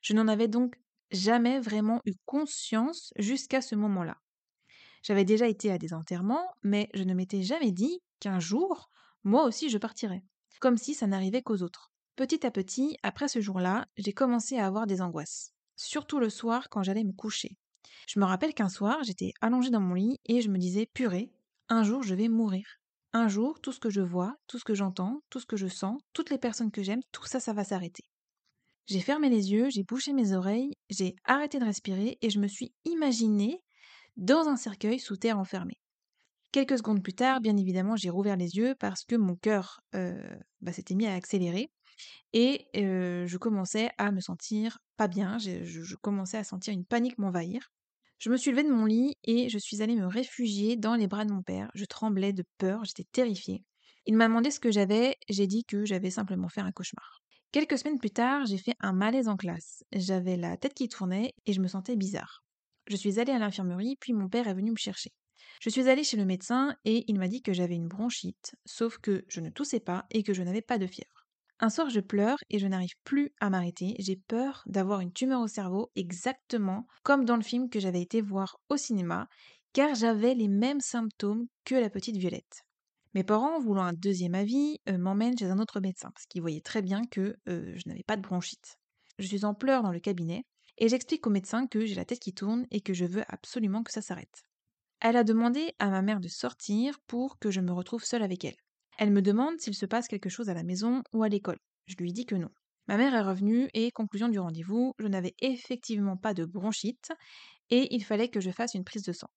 Je 0.00 0.14
n'en 0.14 0.28
avais 0.28 0.48
donc 0.48 0.76
jamais 1.10 1.60
vraiment 1.60 2.00
eu 2.06 2.12
conscience 2.24 3.12
jusqu'à 3.18 3.60
ce 3.60 3.74
moment-là. 3.74 4.18
J'avais 5.02 5.24
déjà 5.24 5.48
été 5.48 5.70
à 5.70 5.78
des 5.78 5.92
enterrements, 5.94 6.46
mais 6.62 6.88
je 6.94 7.02
ne 7.02 7.14
m'étais 7.14 7.42
jamais 7.42 7.72
dit 7.72 8.00
qu'un 8.20 8.40
jour, 8.40 8.90
moi 9.24 9.44
aussi, 9.44 9.68
je 9.68 9.78
partirais. 9.78 10.22
Comme 10.60 10.78
si 10.78 10.94
ça 10.94 11.06
n'arrivait 11.06 11.42
qu'aux 11.42 11.62
autres. 11.62 11.90
Petit 12.16 12.46
à 12.46 12.50
petit, 12.50 12.96
après 13.02 13.28
ce 13.28 13.40
jour-là, 13.40 13.86
j'ai 13.96 14.12
commencé 14.12 14.58
à 14.58 14.66
avoir 14.66 14.86
des 14.86 15.00
angoisses. 15.00 15.52
Surtout 15.76 16.20
le 16.20 16.30
soir 16.30 16.68
quand 16.68 16.82
j'allais 16.82 17.04
me 17.04 17.12
coucher. 17.12 17.56
Je 18.06 18.20
me 18.20 18.24
rappelle 18.24 18.54
qu'un 18.54 18.68
soir, 18.68 19.02
j'étais 19.02 19.32
allongée 19.40 19.70
dans 19.70 19.80
mon 19.80 19.94
lit 19.94 20.20
et 20.26 20.40
je 20.40 20.48
me 20.48 20.58
disais, 20.58 20.86
purée, 20.86 21.32
un 21.68 21.82
jour 21.82 22.02
je 22.02 22.14
vais 22.14 22.28
mourir. 22.28 22.81
Un 23.14 23.28
jour, 23.28 23.60
tout 23.60 23.72
ce 23.72 23.80
que 23.80 23.90
je 23.90 24.00
vois, 24.00 24.36
tout 24.46 24.58
ce 24.58 24.64
que 24.64 24.74
j'entends, 24.74 25.20
tout 25.28 25.38
ce 25.40 25.46
que 25.46 25.56
je 25.56 25.66
sens, 25.66 26.00
toutes 26.12 26.30
les 26.30 26.38
personnes 26.38 26.70
que 26.70 26.82
j'aime, 26.82 27.02
tout 27.12 27.26
ça, 27.26 27.40
ça 27.40 27.52
va 27.52 27.64
s'arrêter. 27.64 28.04
J'ai 28.86 29.00
fermé 29.00 29.28
les 29.28 29.52
yeux, 29.52 29.68
j'ai 29.70 29.84
bouché 29.84 30.12
mes 30.12 30.32
oreilles, 30.32 30.72
j'ai 30.90 31.14
arrêté 31.24 31.58
de 31.58 31.64
respirer 31.64 32.18
et 32.20 32.30
je 32.30 32.40
me 32.40 32.48
suis 32.48 32.72
imaginée 32.84 33.62
dans 34.16 34.48
un 34.48 34.56
cercueil 34.56 34.98
sous 34.98 35.16
terre 35.16 35.38
enfermé. 35.38 35.74
Quelques 36.52 36.78
secondes 36.78 37.02
plus 37.02 37.14
tard, 37.14 37.40
bien 37.40 37.56
évidemment, 37.56 37.96
j'ai 37.96 38.10
rouvert 38.10 38.36
les 38.36 38.56
yeux 38.56 38.74
parce 38.78 39.04
que 39.04 39.16
mon 39.16 39.36
cœur 39.36 39.80
euh, 39.94 40.36
bah, 40.60 40.72
s'était 40.72 40.94
mis 40.94 41.06
à 41.06 41.14
accélérer 41.14 41.70
et 42.32 42.66
euh, 42.76 43.26
je 43.26 43.38
commençais 43.38 43.90
à 43.98 44.10
me 44.10 44.20
sentir 44.20 44.78
pas 44.96 45.08
bien, 45.08 45.38
je 45.38 45.94
commençais 45.96 46.38
à 46.38 46.44
sentir 46.44 46.72
une 46.72 46.84
panique 46.84 47.18
m'envahir. 47.18 47.70
Je 48.22 48.30
me 48.30 48.36
suis 48.36 48.52
levée 48.52 48.62
de 48.62 48.72
mon 48.72 48.84
lit 48.84 49.16
et 49.24 49.48
je 49.48 49.58
suis 49.58 49.82
allée 49.82 49.96
me 49.96 50.06
réfugier 50.06 50.76
dans 50.76 50.94
les 50.94 51.08
bras 51.08 51.24
de 51.24 51.32
mon 51.32 51.42
père. 51.42 51.72
Je 51.74 51.84
tremblais 51.84 52.32
de 52.32 52.44
peur, 52.56 52.84
j'étais 52.84 53.08
terrifiée. 53.10 53.64
Il 54.06 54.14
m'a 54.14 54.28
demandé 54.28 54.52
ce 54.52 54.60
que 54.60 54.70
j'avais, 54.70 55.16
j'ai 55.28 55.48
dit 55.48 55.64
que 55.64 55.84
j'avais 55.84 56.10
simplement 56.10 56.48
fait 56.48 56.60
un 56.60 56.70
cauchemar. 56.70 57.20
Quelques 57.50 57.78
semaines 57.78 57.98
plus 57.98 58.12
tard, 58.12 58.46
j'ai 58.46 58.58
fait 58.58 58.76
un 58.78 58.92
malaise 58.92 59.26
en 59.26 59.36
classe. 59.36 59.82
J'avais 59.90 60.36
la 60.36 60.56
tête 60.56 60.74
qui 60.74 60.88
tournait 60.88 61.34
et 61.46 61.52
je 61.52 61.60
me 61.60 61.66
sentais 61.66 61.96
bizarre. 61.96 62.44
Je 62.86 62.94
suis 62.94 63.18
allée 63.18 63.32
à 63.32 63.40
l'infirmerie, 63.40 63.96
puis 63.98 64.12
mon 64.12 64.28
père 64.28 64.46
est 64.46 64.54
venu 64.54 64.70
me 64.70 64.76
chercher. 64.76 65.10
Je 65.60 65.70
suis 65.70 65.88
allée 65.88 66.04
chez 66.04 66.16
le 66.16 66.24
médecin 66.24 66.76
et 66.84 67.02
il 67.08 67.18
m'a 67.18 67.26
dit 67.26 67.42
que 67.42 67.52
j'avais 67.52 67.74
une 67.74 67.88
bronchite, 67.88 68.54
sauf 68.64 68.98
que 68.98 69.24
je 69.26 69.40
ne 69.40 69.50
toussais 69.50 69.80
pas 69.80 70.06
et 70.12 70.22
que 70.22 70.32
je 70.32 70.44
n'avais 70.44 70.62
pas 70.62 70.78
de 70.78 70.86
fièvre. 70.86 71.21
Un 71.64 71.70
soir, 71.70 71.88
je 71.90 72.00
pleure 72.00 72.38
et 72.50 72.58
je 72.58 72.66
n'arrive 72.66 72.96
plus 73.04 73.30
à 73.38 73.48
m'arrêter. 73.48 73.94
J'ai 74.00 74.16
peur 74.16 74.64
d'avoir 74.66 74.98
une 74.98 75.12
tumeur 75.12 75.40
au 75.40 75.46
cerveau, 75.46 75.92
exactement 75.94 76.88
comme 77.04 77.24
dans 77.24 77.36
le 77.36 77.42
film 77.42 77.70
que 77.70 77.78
j'avais 77.78 78.02
été 78.02 78.20
voir 78.20 78.58
au 78.68 78.76
cinéma, 78.76 79.28
car 79.72 79.94
j'avais 79.94 80.34
les 80.34 80.48
mêmes 80.48 80.80
symptômes 80.80 81.46
que 81.64 81.76
la 81.76 81.88
petite 81.88 82.16
Violette. 82.16 82.64
Mes 83.14 83.22
parents, 83.22 83.60
voulant 83.60 83.84
un 83.84 83.92
deuxième 83.92 84.34
avis, 84.34 84.80
euh, 84.88 84.98
m'emmènent 84.98 85.38
chez 85.38 85.44
un 85.44 85.60
autre 85.60 85.78
médecin 85.78 86.10
parce 86.10 86.26
qu'ils 86.26 86.40
voyaient 86.40 86.60
très 86.60 86.82
bien 86.82 87.04
que 87.04 87.36
euh, 87.48 87.72
je 87.76 87.88
n'avais 87.88 88.02
pas 88.02 88.16
de 88.16 88.22
bronchite. 88.22 88.78
Je 89.20 89.28
suis 89.28 89.44
en 89.44 89.54
pleurs 89.54 89.84
dans 89.84 89.92
le 89.92 90.00
cabinet 90.00 90.42
et 90.78 90.88
j'explique 90.88 91.28
au 91.28 91.30
médecin 91.30 91.68
que 91.68 91.86
j'ai 91.86 91.94
la 91.94 92.04
tête 92.04 92.18
qui 92.18 92.34
tourne 92.34 92.66
et 92.72 92.80
que 92.80 92.92
je 92.92 93.04
veux 93.04 93.22
absolument 93.28 93.84
que 93.84 93.92
ça 93.92 94.02
s'arrête. 94.02 94.42
Elle 94.98 95.16
a 95.16 95.22
demandé 95.22 95.76
à 95.78 95.90
ma 95.90 96.02
mère 96.02 96.18
de 96.18 96.26
sortir 96.26 96.98
pour 97.06 97.38
que 97.38 97.52
je 97.52 97.60
me 97.60 97.70
retrouve 97.70 98.02
seule 98.02 98.24
avec 98.24 98.44
elle. 98.44 98.61
Elle 98.98 99.10
me 99.10 99.22
demande 99.22 99.58
s'il 99.58 99.74
se 99.74 99.86
passe 99.86 100.08
quelque 100.08 100.28
chose 100.28 100.48
à 100.48 100.54
la 100.54 100.62
maison 100.62 101.02
ou 101.12 101.22
à 101.22 101.28
l'école. 101.28 101.58
Je 101.86 101.96
lui 101.96 102.12
dis 102.12 102.26
que 102.26 102.34
non. 102.34 102.50
Ma 102.88 102.96
mère 102.96 103.14
est 103.14 103.22
revenue 103.22 103.68
et, 103.74 103.90
conclusion 103.92 104.28
du 104.28 104.38
rendez-vous, 104.38 104.92
je 104.98 105.06
n'avais 105.06 105.34
effectivement 105.40 106.16
pas 106.16 106.34
de 106.34 106.44
bronchite 106.44 107.12
et 107.70 107.94
il 107.94 108.04
fallait 108.04 108.28
que 108.28 108.40
je 108.40 108.50
fasse 108.50 108.74
une 108.74 108.84
prise 108.84 109.04
de 109.04 109.12
sang. 109.12 109.30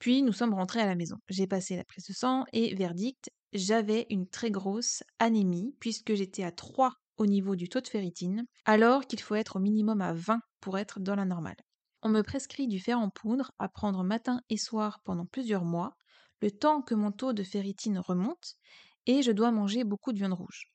Puis 0.00 0.22
nous 0.22 0.32
sommes 0.32 0.54
rentrés 0.54 0.80
à 0.80 0.86
la 0.86 0.94
maison. 0.94 1.16
J'ai 1.28 1.46
passé 1.46 1.76
la 1.76 1.84
prise 1.84 2.06
de 2.06 2.12
sang 2.12 2.44
et 2.52 2.74
verdict, 2.74 3.30
j'avais 3.52 4.06
une 4.10 4.28
très 4.28 4.50
grosse 4.50 5.02
anémie 5.18 5.76
puisque 5.78 6.14
j'étais 6.14 6.44
à 6.44 6.52
3 6.52 6.94
au 7.18 7.26
niveau 7.26 7.56
du 7.56 7.68
taux 7.68 7.80
de 7.80 7.88
ferritine, 7.88 8.46
alors 8.64 9.06
qu'il 9.06 9.20
faut 9.20 9.34
être 9.34 9.56
au 9.56 9.60
minimum 9.60 10.00
à 10.00 10.12
20 10.12 10.40
pour 10.60 10.78
être 10.78 11.00
dans 11.00 11.14
la 11.14 11.24
normale. 11.24 11.56
On 12.02 12.08
me 12.08 12.22
prescrit 12.22 12.66
du 12.66 12.80
fer 12.80 12.98
en 12.98 13.10
poudre 13.10 13.52
à 13.58 13.68
prendre 13.68 14.02
matin 14.02 14.40
et 14.48 14.56
soir 14.56 15.00
pendant 15.04 15.26
plusieurs 15.26 15.64
mois, 15.64 15.96
le 16.40 16.50
temps 16.50 16.82
que 16.82 16.94
mon 16.94 17.12
taux 17.12 17.32
de 17.32 17.44
ferritine 17.44 17.98
remonte, 17.98 18.56
et 19.06 19.22
je 19.22 19.32
dois 19.32 19.50
manger 19.50 19.84
beaucoup 19.84 20.12
de 20.12 20.18
viande 20.18 20.34
rouge. 20.34 20.72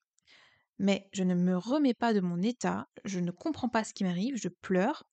Mais 0.80 1.10
je 1.14 1.24
ne 1.24 1.34
me 1.34 1.58
remets 1.58 1.94
pas 1.94 2.14
de 2.14 2.20
mon 2.20 2.42
état, 2.42 2.88
je 3.04 3.20
ne 3.20 3.32
comprends 3.32 3.70
pas 3.70 3.84
ce 3.84 3.94
qui 3.94 4.04
m'arrive, 4.04 4.38
je 4.38 4.50
pleure, 4.50 5.04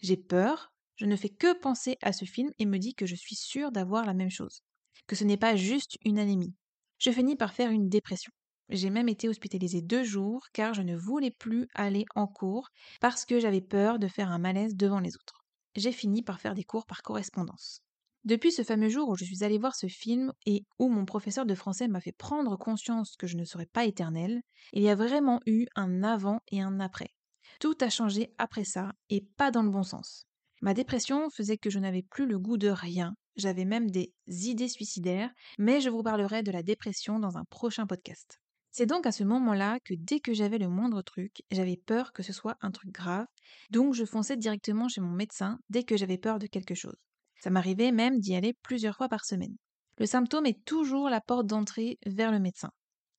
j'ai 0.00 0.16
peur, 0.16 0.72
je 0.96 1.06
ne 1.06 1.16
fais 1.16 1.28
que 1.28 1.58
penser 1.58 1.96
à 2.02 2.12
ce 2.12 2.24
film 2.24 2.50
et 2.58 2.66
me 2.66 2.78
dis 2.78 2.94
que 2.94 3.06
je 3.06 3.14
suis 3.14 3.36
sûre 3.36 3.72
d'avoir 3.72 4.04
la 4.04 4.14
même 4.14 4.30
chose, 4.30 4.62
que 5.06 5.16
ce 5.16 5.24
n'est 5.24 5.36
pas 5.36 5.56
juste 5.56 5.96
une 6.04 6.18
anémie. 6.18 6.54
Je 6.98 7.10
finis 7.10 7.36
par 7.36 7.52
faire 7.52 7.70
une 7.70 7.88
dépression. 7.88 8.32
J'ai 8.68 8.90
même 8.90 9.08
été 9.08 9.28
hospitalisée 9.28 9.82
deux 9.82 10.04
jours 10.04 10.46
car 10.52 10.74
je 10.74 10.82
ne 10.82 10.96
voulais 10.96 11.30
plus 11.30 11.68
aller 11.74 12.04
en 12.14 12.26
cours 12.26 12.70
parce 13.00 13.24
que 13.24 13.40
j'avais 13.40 13.60
peur 13.60 13.98
de 13.98 14.08
faire 14.08 14.30
un 14.30 14.38
malaise 14.38 14.76
devant 14.76 15.00
les 15.00 15.16
autres. 15.16 15.44
J'ai 15.74 15.92
fini 15.92 16.22
par 16.22 16.40
faire 16.40 16.54
des 16.54 16.64
cours 16.64 16.86
par 16.86 17.02
correspondance. 17.02 17.82
Depuis 18.24 18.52
ce 18.52 18.62
fameux 18.62 18.88
jour 18.88 19.08
où 19.08 19.16
je 19.16 19.24
suis 19.24 19.42
allée 19.42 19.58
voir 19.58 19.74
ce 19.74 19.88
film 19.88 20.32
et 20.46 20.64
où 20.78 20.88
mon 20.88 21.04
professeur 21.04 21.44
de 21.44 21.56
français 21.56 21.88
m'a 21.88 22.00
fait 22.00 22.12
prendre 22.12 22.56
conscience 22.56 23.16
que 23.16 23.26
je 23.26 23.36
ne 23.36 23.44
serais 23.44 23.66
pas 23.66 23.84
éternelle, 23.84 24.42
il 24.72 24.82
y 24.82 24.88
a 24.88 24.94
vraiment 24.94 25.40
eu 25.44 25.66
un 25.74 26.04
avant 26.04 26.38
et 26.52 26.60
un 26.60 26.78
après. 26.78 27.10
Tout 27.58 27.76
a 27.80 27.90
changé 27.90 28.32
après 28.38 28.62
ça 28.64 28.92
et 29.10 29.26
pas 29.36 29.50
dans 29.50 29.64
le 29.64 29.70
bon 29.70 29.82
sens. 29.82 30.26
Ma 30.60 30.72
dépression 30.72 31.30
faisait 31.30 31.58
que 31.58 31.68
je 31.68 31.80
n'avais 31.80 32.04
plus 32.04 32.26
le 32.26 32.38
goût 32.38 32.58
de 32.58 32.68
rien, 32.68 33.16
j'avais 33.34 33.64
même 33.64 33.90
des 33.90 34.12
idées 34.28 34.68
suicidaires, 34.68 35.32
mais 35.58 35.80
je 35.80 35.90
vous 35.90 36.04
parlerai 36.04 36.44
de 36.44 36.52
la 36.52 36.62
dépression 36.62 37.18
dans 37.18 37.36
un 37.36 37.44
prochain 37.50 37.88
podcast. 37.88 38.38
C'est 38.70 38.86
donc 38.86 39.04
à 39.04 39.12
ce 39.12 39.24
moment-là 39.24 39.80
que 39.84 39.94
dès 39.98 40.20
que 40.20 40.32
j'avais 40.32 40.58
le 40.58 40.68
moindre 40.68 41.02
truc, 41.02 41.42
j'avais 41.50 41.76
peur 41.76 42.12
que 42.12 42.22
ce 42.22 42.32
soit 42.32 42.56
un 42.60 42.70
truc 42.70 42.92
grave, 42.92 43.26
donc 43.70 43.94
je 43.94 44.04
fonçais 44.04 44.36
directement 44.36 44.88
chez 44.88 45.00
mon 45.00 45.10
médecin 45.10 45.58
dès 45.70 45.82
que 45.82 45.96
j'avais 45.96 46.18
peur 46.18 46.38
de 46.38 46.46
quelque 46.46 46.76
chose. 46.76 46.96
Ça 47.42 47.50
m'arrivait 47.50 47.90
même 47.90 48.20
d'y 48.20 48.36
aller 48.36 48.52
plusieurs 48.52 48.96
fois 48.96 49.08
par 49.08 49.24
semaine. 49.24 49.56
Le 49.98 50.06
symptôme 50.06 50.46
est 50.46 50.64
toujours 50.64 51.10
la 51.10 51.20
porte 51.20 51.48
d'entrée 51.48 51.98
vers 52.06 52.30
le 52.30 52.38
médecin. 52.38 52.70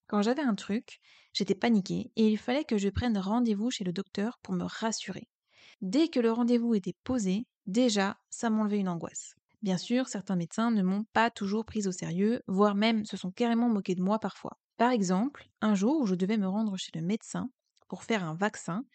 Quand 0.07 0.21
j'avais 0.21 0.41
un 0.41 0.55
truc, 0.55 1.01
j'étais 1.33 1.55
paniquée 1.55 2.09
et 2.15 2.29
il 2.29 2.37
fallait 2.37 2.63
que 2.63 2.77
je 2.77 2.87
prenne 2.87 3.17
rendez-vous 3.17 3.69
chez 3.69 3.83
le 3.83 3.91
docteur 3.91 4.39
pour 4.41 4.53
me 4.53 4.63
rassurer. 4.63 5.27
Dès 5.81 6.07
que 6.07 6.21
le 6.21 6.31
rendez-vous 6.31 6.73
était 6.73 6.95
posé, 7.03 7.45
déjà, 7.65 8.17
ça 8.29 8.49
m'enlevait 8.49 8.79
une 8.79 8.87
angoisse. 8.87 9.35
Bien 9.61 9.77
sûr, 9.77 10.07
certains 10.07 10.37
médecins 10.37 10.71
ne 10.71 10.83
m'ont 10.83 11.03
pas 11.11 11.29
toujours 11.29 11.65
prise 11.65 11.89
au 11.89 11.91
sérieux, 11.91 12.43
voire 12.47 12.75
même 12.75 13.03
se 13.03 13.17
sont 13.17 13.31
carrément 13.31 13.67
moqués 13.67 13.95
de 13.95 14.01
moi 14.01 14.19
parfois. 14.19 14.57
Par 14.77 14.91
exemple, 14.91 15.49
un 15.59 15.75
jour 15.75 15.99
où 15.99 16.05
je 16.05 16.15
devais 16.15 16.37
me 16.37 16.47
rendre 16.47 16.77
chez 16.77 16.91
le 16.95 17.01
médecin 17.01 17.49
pour 17.89 18.03
faire 18.03 18.23
un 18.23 18.35
vaccin, 18.35 18.85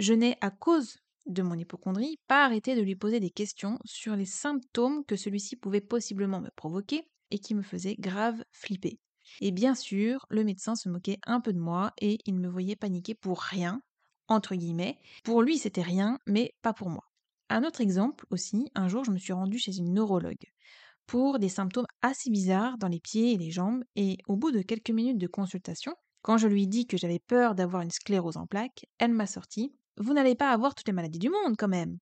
je 0.00 0.14
n'ai, 0.14 0.36
à 0.40 0.50
cause 0.50 0.98
de 1.26 1.42
mon 1.42 1.54
hypochondrie, 1.54 2.18
pas 2.26 2.44
arrêté 2.44 2.74
de 2.76 2.80
lui 2.80 2.96
poser 2.96 3.20
des 3.20 3.30
questions 3.30 3.78
sur 3.84 4.16
les 4.16 4.26
symptômes 4.26 5.04
que 5.04 5.16
celui-ci 5.16 5.56
pouvait 5.56 5.80
possiblement 5.80 6.40
me 6.40 6.50
provoquer 6.56 7.08
et 7.30 7.38
qui 7.38 7.54
me 7.54 7.62
faisaient 7.62 7.96
grave 7.98 8.44
flipper. 8.52 9.00
Et 9.40 9.50
bien 9.50 9.74
sûr, 9.74 10.26
le 10.28 10.44
médecin 10.44 10.76
se 10.76 10.88
moquait 10.88 11.18
un 11.26 11.40
peu 11.40 11.52
de 11.52 11.58
moi 11.58 11.92
et 12.00 12.18
il 12.26 12.36
me 12.36 12.48
voyait 12.48 12.76
paniquer 12.76 13.14
pour 13.14 13.40
rien, 13.40 13.80
entre 14.28 14.54
guillemets. 14.54 14.98
Pour 15.24 15.42
lui, 15.42 15.58
c'était 15.58 15.82
rien, 15.82 16.18
mais 16.26 16.54
pas 16.62 16.74
pour 16.74 16.90
moi. 16.90 17.04
Un 17.48 17.64
autre 17.64 17.80
exemple 17.80 18.26
aussi, 18.30 18.70
un 18.74 18.88
jour, 18.88 19.04
je 19.04 19.10
me 19.10 19.18
suis 19.18 19.32
rendue 19.32 19.58
chez 19.58 19.76
une 19.76 19.92
neurologue 19.92 20.46
pour 21.06 21.38
des 21.38 21.48
symptômes 21.48 21.86
assez 22.02 22.30
bizarres 22.30 22.78
dans 22.78 22.88
les 22.88 23.00
pieds 23.00 23.32
et 23.32 23.38
les 23.38 23.50
jambes, 23.50 23.84
et 23.96 24.18
au 24.26 24.36
bout 24.36 24.50
de 24.50 24.62
quelques 24.62 24.90
minutes 24.90 25.18
de 25.18 25.26
consultation, 25.26 25.94
quand 26.22 26.38
je 26.38 26.48
lui 26.48 26.66
dis 26.66 26.86
que 26.86 26.96
j'avais 26.96 27.18
peur 27.18 27.54
d'avoir 27.54 27.82
une 27.82 27.90
sclérose 27.90 28.36
en 28.36 28.46
plaques, 28.46 28.86
elle 28.98 29.12
m'a 29.12 29.26
sorti 29.26 29.74
Vous 29.96 30.12
n'allez 30.12 30.34
pas 30.34 30.50
avoir 30.50 30.74
toutes 30.74 30.88
les 30.88 30.92
maladies 30.92 31.18
du 31.18 31.30
monde 31.30 31.56
quand 31.56 31.68
même. 31.68 31.98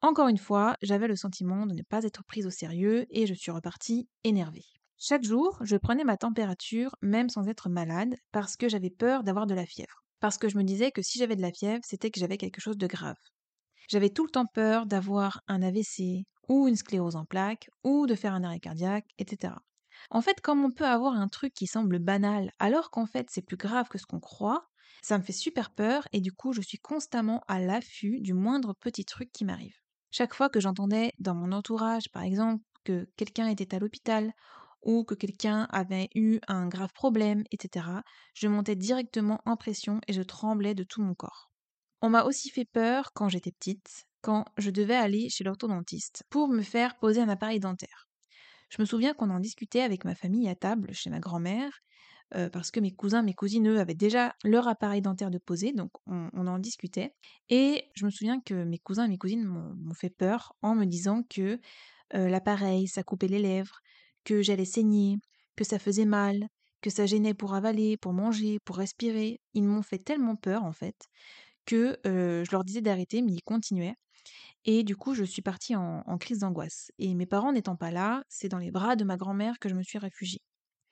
Encore 0.00 0.28
une 0.28 0.38
fois, 0.38 0.76
j'avais 0.82 1.08
le 1.08 1.16
sentiment 1.16 1.66
de 1.66 1.74
ne 1.74 1.82
pas 1.82 2.04
être 2.04 2.24
prise 2.24 2.46
au 2.46 2.50
sérieux 2.50 3.06
et 3.10 3.26
je 3.26 3.34
suis 3.34 3.50
repartie 3.50 4.08
énervée. 4.24 4.64
Chaque 4.98 5.24
jour, 5.24 5.58
je 5.62 5.76
prenais 5.76 6.04
ma 6.04 6.16
température 6.16 6.94
même 7.02 7.28
sans 7.28 7.48
être 7.48 7.68
malade 7.68 8.16
parce 8.32 8.56
que 8.56 8.68
j'avais 8.68 8.90
peur 8.90 9.22
d'avoir 9.22 9.46
de 9.46 9.54
la 9.54 9.66
fièvre. 9.66 10.02
Parce 10.20 10.38
que 10.38 10.48
je 10.48 10.56
me 10.56 10.64
disais 10.64 10.90
que 10.90 11.02
si 11.02 11.18
j'avais 11.18 11.36
de 11.36 11.42
la 11.42 11.52
fièvre, 11.52 11.84
c'était 11.84 12.10
que 12.10 12.18
j'avais 12.18 12.36
quelque 12.36 12.60
chose 12.60 12.76
de 12.76 12.86
grave. 12.86 13.16
J'avais 13.88 14.10
tout 14.10 14.24
le 14.24 14.30
temps 14.30 14.46
peur 14.46 14.86
d'avoir 14.86 15.40
un 15.46 15.62
AVC 15.62 16.24
ou 16.48 16.66
une 16.66 16.76
sclérose 16.76 17.16
en 17.16 17.24
plaques 17.24 17.70
ou 17.84 18.06
de 18.06 18.14
faire 18.14 18.34
un 18.34 18.42
arrêt 18.42 18.60
cardiaque, 18.60 19.06
etc. 19.18 19.54
En 20.10 20.20
fait, 20.20 20.40
comme 20.40 20.64
on 20.64 20.70
peut 20.70 20.86
avoir 20.86 21.14
un 21.14 21.28
truc 21.28 21.54
qui 21.54 21.66
semble 21.66 21.98
banal 21.98 22.50
alors 22.58 22.90
qu'en 22.90 23.06
fait 23.06 23.28
c'est 23.30 23.42
plus 23.42 23.56
grave 23.56 23.88
que 23.88 23.98
ce 23.98 24.06
qu'on 24.06 24.20
croit, 24.20 24.66
ça 25.02 25.18
me 25.18 25.22
fait 25.22 25.32
super 25.32 25.70
peur 25.70 26.06
et 26.12 26.20
du 26.20 26.32
coup 26.32 26.52
je 26.52 26.60
suis 26.60 26.78
constamment 26.78 27.42
à 27.48 27.60
l'affût 27.60 28.20
du 28.20 28.34
moindre 28.34 28.74
petit 28.74 29.04
truc 29.04 29.30
qui 29.32 29.44
m'arrive. 29.44 29.76
Chaque 30.10 30.34
fois 30.34 30.48
que 30.48 30.60
j'entendais 30.60 31.12
dans 31.18 31.34
mon 31.34 31.52
entourage, 31.52 32.10
par 32.10 32.22
exemple, 32.22 32.64
que 32.84 33.08
quelqu'un 33.16 33.48
était 33.48 33.74
à 33.74 33.78
l'hôpital 33.78 34.32
ou 34.82 35.04
que 35.04 35.14
quelqu'un 35.14 35.66
avait 35.70 36.08
eu 36.14 36.38
un 36.48 36.68
grave 36.68 36.92
problème, 36.94 37.44
etc., 37.50 37.86
je 38.34 38.48
montais 38.48 38.76
directement 38.76 39.40
en 39.44 39.56
pression 39.56 40.00
et 40.06 40.12
je 40.12 40.22
tremblais 40.22 40.74
de 40.74 40.84
tout 40.84 41.02
mon 41.02 41.14
corps. 41.14 41.50
On 42.00 42.10
m'a 42.10 42.24
aussi 42.24 42.48
fait 42.48 42.64
peur 42.64 43.12
quand 43.12 43.28
j'étais 43.28 43.52
petite, 43.52 44.06
quand 44.22 44.44
je 44.56 44.70
devais 44.70 44.96
aller 44.96 45.28
chez 45.28 45.44
l'orthodontiste 45.44 46.24
pour 46.30 46.48
me 46.48 46.62
faire 46.62 46.96
poser 46.98 47.20
un 47.20 47.28
appareil 47.28 47.60
dentaire. 47.60 48.08
Je 48.70 48.80
me 48.80 48.86
souviens 48.86 49.14
qu'on 49.14 49.30
en 49.30 49.40
discutait 49.40 49.80
avec 49.80 50.04
ma 50.04 50.14
famille 50.14 50.48
à 50.48 50.54
table 50.54 50.92
chez 50.94 51.10
ma 51.10 51.20
grand-mère, 51.20 51.80
euh, 52.34 52.50
parce 52.50 52.70
que 52.70 52.80
mes 52.80 52.90
cousins, 52.90 53.22
mes 53.22 53.34
cousines, 53.34 53.68
eux, 53.68 53.78
avaient 53.78 53.94
déjà 53.94 54.34
leur 54.44 54.68
appareil 54.68 55.02
dentaire 55.02 55.30
de 55.30 55.38
poser, 55.38 55.72
donc 55.72 55.90
on, 56.06 56.46
en 56.46 56.58
discutait. 56.58 57.14
Et 57.48 57.84
je 57.94 58.04
me 58.04 58.10
souviens 58.10 58.40
que 58.40 58.64
mes 58.64 58.78
cousins 58.78 59.04
et 59.04 59.08
mes 59.08 59.18
cousines 59.18 59.44
m'ont 59.44 59.94
fait 59.94 60.10
peur 60.10 60.54
en 60.62 60.74
me 60.74 60.84
disant 60.84 61.22
que 61.28 61.60
euh, 62.14 62.28
l'appareil, 62.28 62.88
ça 62.88 63.02
coupait 63.02 63.28
les 63.28 63.38
lèvres, 63.38 63.80
que 64.24 64.42
j'allais 64.42 64.64
saigner, 64.64 65.18
que 65.56 65.64
ça 65.64 65.78
faisait 65.78 66.04
mal, 66.04 66.48
que 66.80 66.90
ça 66.90 67.06
gênait 67.06 67.34
pour 67.34 67.54
avaler, 67.54 67.96
pour 67.96 68.12
manger, 68.12 68.58
pour 68.64 68.76
respirer. 68.76 69.40
Ils 69.54 69.64
m'ont 69.64 69.82
fait 69.82 69.98
tellement 69.98 70.36
peur, 70.36 70.64
en 70.64 70.72
fait, 70.72 71.06
que 71.66 71.98
je 72.04 72.50
leur 72.50 72.64
disais 72.64 72.80
d'arrêter, 72.80 73.22
mais 73.22 73.32
ils 73.32 73.42
continuaient. 73.42 73.96
Et 74.64 74.84
du 74.84 74.96
coup, 74.96 75.14
je 75.14 75.24
suis 75.24 75.42
partie 75.42 75.74
en, 75.76 76.18
crise 76.18 76.40
d'angoisse. 76.40 76.92
Et 76.98 77.14
mes 77.14 77.26
parents 77.26 77.52
n'étant 77.52 77.76
pas 77.76 77.90
là, 77.90 78.22
c'est 78.28 78.48
dans 78.48 78.58
les 78.58 78.70
bras 78.70 78.96
de 78.96 79.04
ma 79.04 79.16
grand-mère 79.16 79.58
que 79.58 79.68
je 79.68 79.74
me 79.74 79.82
suis 79.82 79.98
réfugiée. 79.98 80.42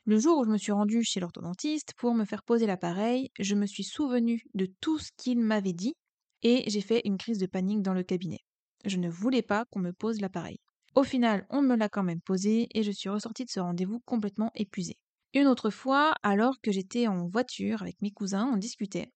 Le 0.07 0.19
jour 0.19 0.39
où 0.39 0.45
je 0.45 0.51
me 0.51 0.57
suis 0.57 0.71
rendue 0.71 1.03
chez 1.03 1.19
l'orthodontiste 1.19 1.93
pour 1.97 2.15
me 2.15 2.25
faire 2.25 2.45
poser 2.45 2.67
l'appareil, 2.67 3.31
je 3.41 3.57
me 3.57 3.67
suis 3.67 3.83
souvenue 3.83 4.41
de 4.55 4.67
tout 4.81 5.01
ce 5.01 5.11
qu'il 5.17 5.41
m'avait 5.41 5.73
dit 5.73 5.95
et 6.43 6.63
j'ai 6.69 6.81
fait 6.81 7.03
une 7.05 7.19
crise 7.19 7.39
de 7.39 7.47
panique 7.47 7.83
dans 7.83 7.93
le 7.93 8.05
cabinet. 8.05 8.39
Je 8.85 8.99
ne 8.99 9.11
voulais 9.11 9.43
pas 9.43 9.65
qu'on 9.65 9.81
me 9.81 9.93
pose 9.93 10.21
l'appareil. 10.21 10.59
Au 10.95 11.03
final, 11.03 11.45
on 11.51 11.61
me 11.61 11.75
l'a 11.75 11.89
quand 11.89 12.05
même 12.05 12.21
posé 12.21 12.69
et 12.73 12.85
je 12.85 12.93
suis 12.93 13.09
ressortie 13.09 13.45
de 13.45 13.51
ce 13.51 13.59
rendez-vous 13.59 13.99
complètement 14.07 14.53
épuisée. 14.55 14.97
Une 15.35 15.49
autre 15.49 15.71
fois, 15.71 16.15
alors 16.23 16.55
que 16.63 16.71
j'étais 16.71 17.09
en 17.09 17.27
voiture 17.27 17.83
avec 17.83 18.01
mes 18.01 18.13
cousins, 18.13 18.49
on 18.55 18.59
discutait 18.59 19.11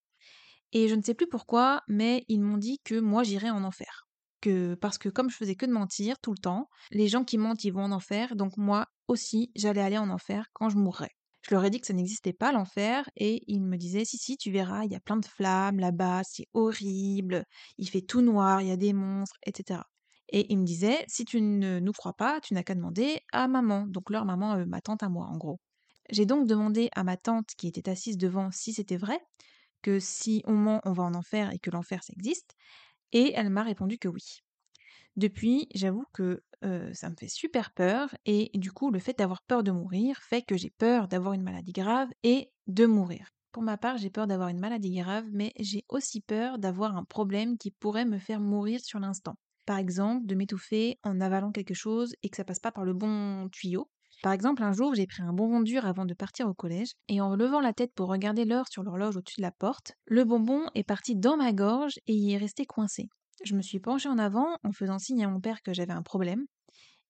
et 0.73 0.89
je 0.89 0.95
ne 0.95 1.03
sais 1.03 1.15
plus 1.15 1.29
pourquoi, 1.29 1.83
mais 1.89 2.25
ils 2.29 2.41
m'ont 2.41 2.59
dit 2.59 2.81
que 2.85 2.99
moi 2.99 3.23
j'irais 3.23 3.51
en 3.51 3.65
enfer. 3.65 4.09
Que, 4.41 4.75
parce 4.75 4.97
que 4.97 5.11
comme 5.11 5.29
je 5.29 5.37
faisais 5.37 5.55
que 5.55 5.67
de 5.67 5.73
mentir 5.73 6.19
tout 6.21 6.33
le 6.33 6.39
temps, 6.39 6.69
les 6.91 7.09
gens 7.09 7.25
qui 7.25 7.37
mentent 7.37 7.65
ils 7.65 7.73
vont 7.73 7.85
en 7.85 7.93
enfer, 7.93 8.37
donc 8.37 8.57
moi 8.57 8.87
aussi 9.07 9.51
j'allais 9.55 9.83
aller 9.83 9.99
en 9.99 10.09
enfer 10.09 10.47
quand 10.55 10.71
je 10.71 10.77
mourrais. 10.77 11.11
Je 11.43 11.55
leur 11.55 11.65
ai 11.65 11.71
dit 11.71 11.81
que 11.81 11.87
ça 11.87 11.93
n'existait 11.93 12.33
pas 12.33 12.53
l'enfer 12.53 13.09
et 13.17 13.43
ils 13.47 13.63
me 13.63 13.77
disaient 13.77 14.05
si 14.05 14.19
si 14.19 14.37
tu 14.37 14.51
verras 14.51 14.85
il 14.85 14.93
y 14.93 14.95
a 14.95 15.01
plein 15.01 15.17
de 15.17 15.25
flammes 15.25 15.79
là-bas 15.79 16.23
c'est 16.25 16.47
horrible 16.55 17.45
il 17.79 17.89
fait 17.89 18.03
tout 18.03 18.21
noir 18.21 18.63
il 18.63 18.69
y 18.69 18.73
a 18.73 18.77
des 18.77 18.93
monstres 18.93 19.37
etc. 19.45 19.81
Et 20.31 20.53
ils 20.53 20.59
me 20.59 20.65
disaient 20.65 21.05
si 21.09 21.25
tu 21.25 21.41
ne 21.41 21.81
nous 21.81 21.93
crois 21.93 22.15
pas 22.15 22.41
tu 22.41 22.55
n'as 22.55 22.63
qu'à 22.63 22.75
demander 22.75 23.21
à 23.33 23.49
maman 23.49 23.87
donc 23.87 24.11
leur 24.11 24.25
maman 24.25 24.55
euh, 24.55 24.67
ma 24.67 24.81
tante 24.81 25.03
à 25.03 25.09
moi 25.09 25.27
en 25.27 25.37
gros. 25.37 25.61
J'ai 26.11 26.27
donc 26.27 26.47
demandé 26.47 26.89
à 26.95 27.05
ma 27.05 27.17
tante 27.17 27.51
qui 27.57 27.69
était 27.69 27.89
assise 27.91 28.17
devant 28.17 28.51
si 28.51 28.73
c'était 28.73 28.97
vrai 28.97 29.21
que 29.83 29.99
si 30.01 30.43
on 30.47 30.55
ment, 30.55 30.81
on 30.85 30.93
va 30.93 31.05
en 31.05 31.15
enfer 31.15 31.53
et 31.53 31.59
que 31.59 31.71
l'enfer, 31.71 32.03
ça 32.03 32.13
existe 32.17 32.55
Et 33.13 33.33
elle 33.35 33.51
m'a 33.51 33.63
répondu 33.63 33.99
que 33.99 34.09
oui. 34.09 34.41
Depuis, 35.17 35.69
j'avoue 35.75 36.05
que 36.13 36.43
ça 36.93 37.11
me 37.11 37.17
fait 37.17 37.29
super 37.29 37.73
peur 37.73 38.15
et 38.27 38.51
du 38.55 38.73
coup, 38.73 38.91
le 38.91 38.99
fait 38.99 39.19
d'avoir 39.19 39.43
peur 39.43 39.63
de 39.63 39.71
mourir 39.71 40.19
fait 40.23 40.43
que 40.43 40.57
j'ai 40.57 40.71
peur 40.71 41.09
d'avoir 41.09 41.35
une 41.35 41.43
maladie 41.43 41.73
grave 41.73 42.09
et 42.23 42.53
de 42.67 42.87
mourir. 42.87 43.31
Pour 43.53 43.63
ma 43.63 43.77
part, 43.79 43.99
j'ai 43.99 44.11
peur 44.11 44.27
d'avoir 44.27 44.49
une 44.49 44.61
maladie 44.61 44.95
grave, 44.97 45.27
mais 45.33 45.53
j'ai 45.59 45.85
aussi 45.89 46.21
peur 46.21 46.59
d'avoir 46.59 46.97
un 46.97 47.05
problème 47.05 47.59
qui 47.59 47.71
pourrait 47.73 48.05
me 48.05 48.19
faire 48.19 48.41
mourir 48.41 48.81
sur 48.81 49.01
l'instant. 49.01 49.37
Par 49.67 49.79
exemple, 49.79 50.27
de 50.27 50.35
m'étouffer 50.35 50.99
en 51.03 51.21
avalant 51.21 51.51
quelque 51.53 51.75
chose 51.75 52.15
et 52.23 52.29
que 52.29 52.37
ça 52.37 52.45
passe 52.45 52.61
pas 52.61 52.73
par 52.73 52.85
le 52.85 52.95
bon 52.95 53.49
tuyau. 53.51 53.89
Par 54.23 54.33
exemple, 54.33 54.63
un 54.63 54.73
jour, 54.73 54.95
j'ai 54.95 55.07
pris 55.07 55.23
un 55.23 55.33
bonbon 55.33 55.61
dur 55.61 55.85
avant 55.87 56.05
de 56.07 56.15
partir 56.15 56.47
au 56.49 56.55
collège, 56.55 56.93
et 57.09 57.21
en 57.21 57.35
levant 57.37 57.61
la 57.61 57.73
tête 57.73 57.93
pour 57.95 58.09
regarder 58.09 58.45
l'heure 58.45 58.69
sur 58.71 58.83
l'horloge 58.83 59.17
au-dessus 59.17 59.41
de 59.41 59.43
la 59.43 59.53
porte, 59.53 59.93
le 60.07 60.25
bonbon 60.25 60.67
est 60.75 60.85
parti 60.85 61.17
dans 61.17 61.37
ma 61.37 61.53
gorge 61.53 61.95
et 62.07 62.15
y 62.15 62.33
est 62.33 62.39
resté 62.39 62.65
coincé. 62.67 63.09
Je 63.45 63.55
me 63.55 63.63
suis 63.63 63.81
penchée 63.81 64.09
en 64.09 64.19
avant 64.19 64.57
en 64.63 64.73
faisant 64.73 64.99
signe 64.99 65.25
à 65.25 65.29
mon 65.29 65.41
père 65.41 65.63
que 65.63 65.73
j'avais 65.75 65.93
un 65.93 66.03
problème. 66.03 66.45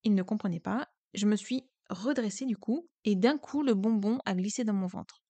Il 0.04 0.14
ne 0.14 0.22
comprenait 0.22 0.60
pas. 0.60 0.88
Je 1.14 1.26
me 1.26 1.36
suis 1.36 1.64
redressée 1.90 2.46
du 2.46 2.56
coup, 2.56 2.88
et 3.04 3.16
d'un 3.16 3.38
coup, 3.38 3.62
le 3.62 3.74
bonbon 3.74 4.18
a 4.26 4.34
glissé 4.34 4.64
dans 4.64 4.74
mon 4.74 4.86
ventre. 4.86 5.22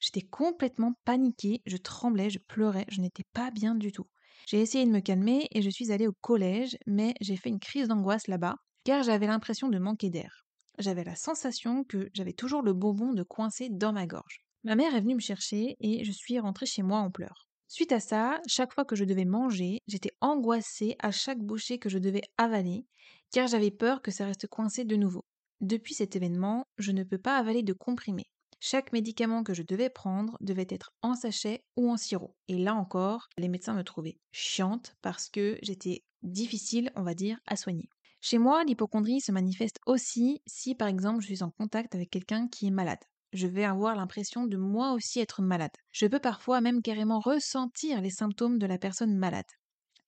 J'étais 0.00 0.22
complètement 0.22 0.94
paniquée, 1.04 1.62
je 1.66 1.76
tremblais, 1.78 2.30
je 2.30 2.38
pleurais, 2.38 2.86
je 2.88 3.00
n'étais 3.00 3.24
pas 3.32 3.50
bien 3.50 3.74
du 3.74 3.92
tout. 3.92 4.06
J'ai 4.48 4.60
essayé 4.60 4.86
de 4.86 4.90
me 4.92 5.00
calmer 5.00 5.48
et 5.52 5.62
je 5.62 5.70
suis 5.70 5.92
allée 5.92 6.08
au 6.08 6.14
collège, 6.20 6.76
mais 6.86 7.14
j'ai 7.20 7.36
fait 7.36 7.50
une 7.50 7.60
crise 7.60 7.88
d'angoisse 7.88 8.28
là-bas, 8.28 8.56
car 8.84 9.02
j'avais 9.02 9.26
l'impression 9.26 9.68
de 9.68 9.78
manquer 9.78 10.10
d'air. 10.10 10.43
J'avais 10.78 11.04
la 11.04 11.14
sensation 11.14 11.84
que 11.84 12.10
j'avais 12.14 12.32
toujours 12.32 12.62
le 12.62 12.72
bonbon 12.72 13.12
de 13.12 13.22
coincé 13.22 13.68
dans 13.70 13.92
ma 13.92 14.06
gorge. 14.06 14.44
Ma 14.64 14.74
mère 14.74 14.94
est 14.94 15.00
venue 15.00 15.14
me 15.14 15.20
chercher 15.20 15.76
et 15.80 16.04
je 16.04 16.12
suis 16.12 16.38
rentrée 16.40 16.66
chez 16.66 16.82
moi 16.82 16.98
en 16.98 17.10
pleurs. 17.10 17.48
Suite 17.68 17.92
à 17.92 18.00
ça, 18.00 18.40
chaque 18.46 18.72
fois 18.72 18.84
que 18.84 18.96
je 18.96 19.04
devais 19.04 19.24
manger, 19.24 19.80
j'étais 19.86 20.12
angoissée 20.20 20.96
à 20.98 21.10
chaque 21.10 21.40
bouchée 21.40 21.78
que 21.78 21.88
je 21.88 21.98
devais 21.98 22.22
avaler, 22.38 22.86
car 23.30 23.46
j'avais 23.46 23.70
peur 23.70 24.02
que 24.02 24.10
ça 24.10 24.26
reste 24.26 24.46
coincé 24.46 24.84
de 24.84 24.96
nouveau. 24.96 25.24
Depuis 25.60 25.94
cet 25.94 26.16
événement, 26.16 26.66
je 26.78 26.92
ne 26.92 27.04
peux 27.04 27.18
pas 27.18 27.36
avaler 27.36 27.62
de 27.62 27.72
comprimés. 27.72 28.26
Chaque 28.60 28.92
médicament 28.92 29.44
que 29.44 29.54
je 29.54 29.62
devais 29.62 29.90
prendre 29.90 30.36
devait 30.40 30.66
être 30.70 30.92
en 31.02 31.14
sachet 31.14 31.62
ou 31.76 31.90
en 31.90 31.96
sirop. 31.96 32.34
Et 32.48 32.56
là 32.56 32.74
encore, 32.74 33.28
les 33.36 33.48
médecins 33.48 33.74
me 33.74 33.84
trouvaient 33.84 34.18
chiante 34.32 34.96
parce 35.02 35.28
que 35.28 35.58
j'étais 35.62 36.02
difficile, 36.22 36.90
on 36.96 37.02
va 37.02 37.14
dire, 37.14 37.38
à 37.46 37.56
soigner. 37.56 37.88
Chez 38.24 38.38
moi, 38.38 38.64
l'hypochondrie 38.64 39.20
se 39.20 39.30
manifeste 39.30 39.78
aussi 39.86 40.40
si 40.46 40.74
par 40.74 40.88
exemple 40.88 41.20
je 41.20 41.26
suis 41.26 41.42
en 41.44 41.50
contact 41.50 41.94
avec 41.94 42.10
quelqu'un 42.10 42.48
qui 42.48 42.66
est 42.66 42.70
malade 42.70 42.98
je 43.34 43.46
vais 43.48 43.64
avoir 43.64 43.96
l'impression 43.96 44.46
de 44.46 44.56
moi 44.56 44.92
aussi 44.92 45.18
être 45.18 45.42
malade. 45.42 45.72
Je 45.90 46.06
peux 46.06 46.20
parfois 46.20 46.60
même 46.60 46.82
carrément 46.82 47.18
ressentir 47.18 48.00
les 48.00 48.10
symptômes 48.10 48.58
de 48.60 48.66
la 48.66 48.78
personne 48.78 49.16
malade. 49.16 49.44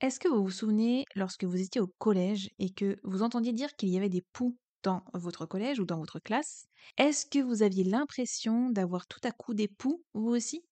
Est-ce 0.01 0.21
que 0.21 0.29
vous 0.29 0.45
vous 0.45 0.51
souvenez 0.51 1.05
lorsque 1.17 1.45
vous 1.45 1.61
étiez 1.61 1.81
au 1.81 1.89
collège 1.99 2.51
et 2.61 2.71
que 2.73 2.99
vous 3.03 3.23
entendiez 3.23 3.53
dire 3.53 3.75
qu'il 3.75 3.89
y 3.89 3.97
avait 3.97 4.09
des 4.09 4.23
poux 4.33 4.57
dans 4.85 5.05
votre 5.13 5.45
collège 5.45 5.81
ou 5.81 5.85
dans 5.85 5.99
votre 5.99 6.21
classe 6.21 6.67
Est-ce 6.99 7.27
que 7.27 7.41
vous 7.41 7.63
aviez 7.65 7.85
l'impression 7.85 8.71
d'avoir 8.71 9.09
tout 9.09 9.21
à 9.25 9.33
coup 9.33 9.55
des 9.55 9.69
poux, 9.69 10.05
vous 10.15 10.29
aussi? 10.29 10.65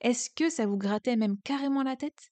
Est-ce 0.00 0.30
que 0.30 0.50
ça 0.50 0.66
vous 0.66 0.78
grattait 0.78 1.16
même 1.16 1.38
carrément 1.42 1.82
la 1.82 1.96
tête? 1.96 2.30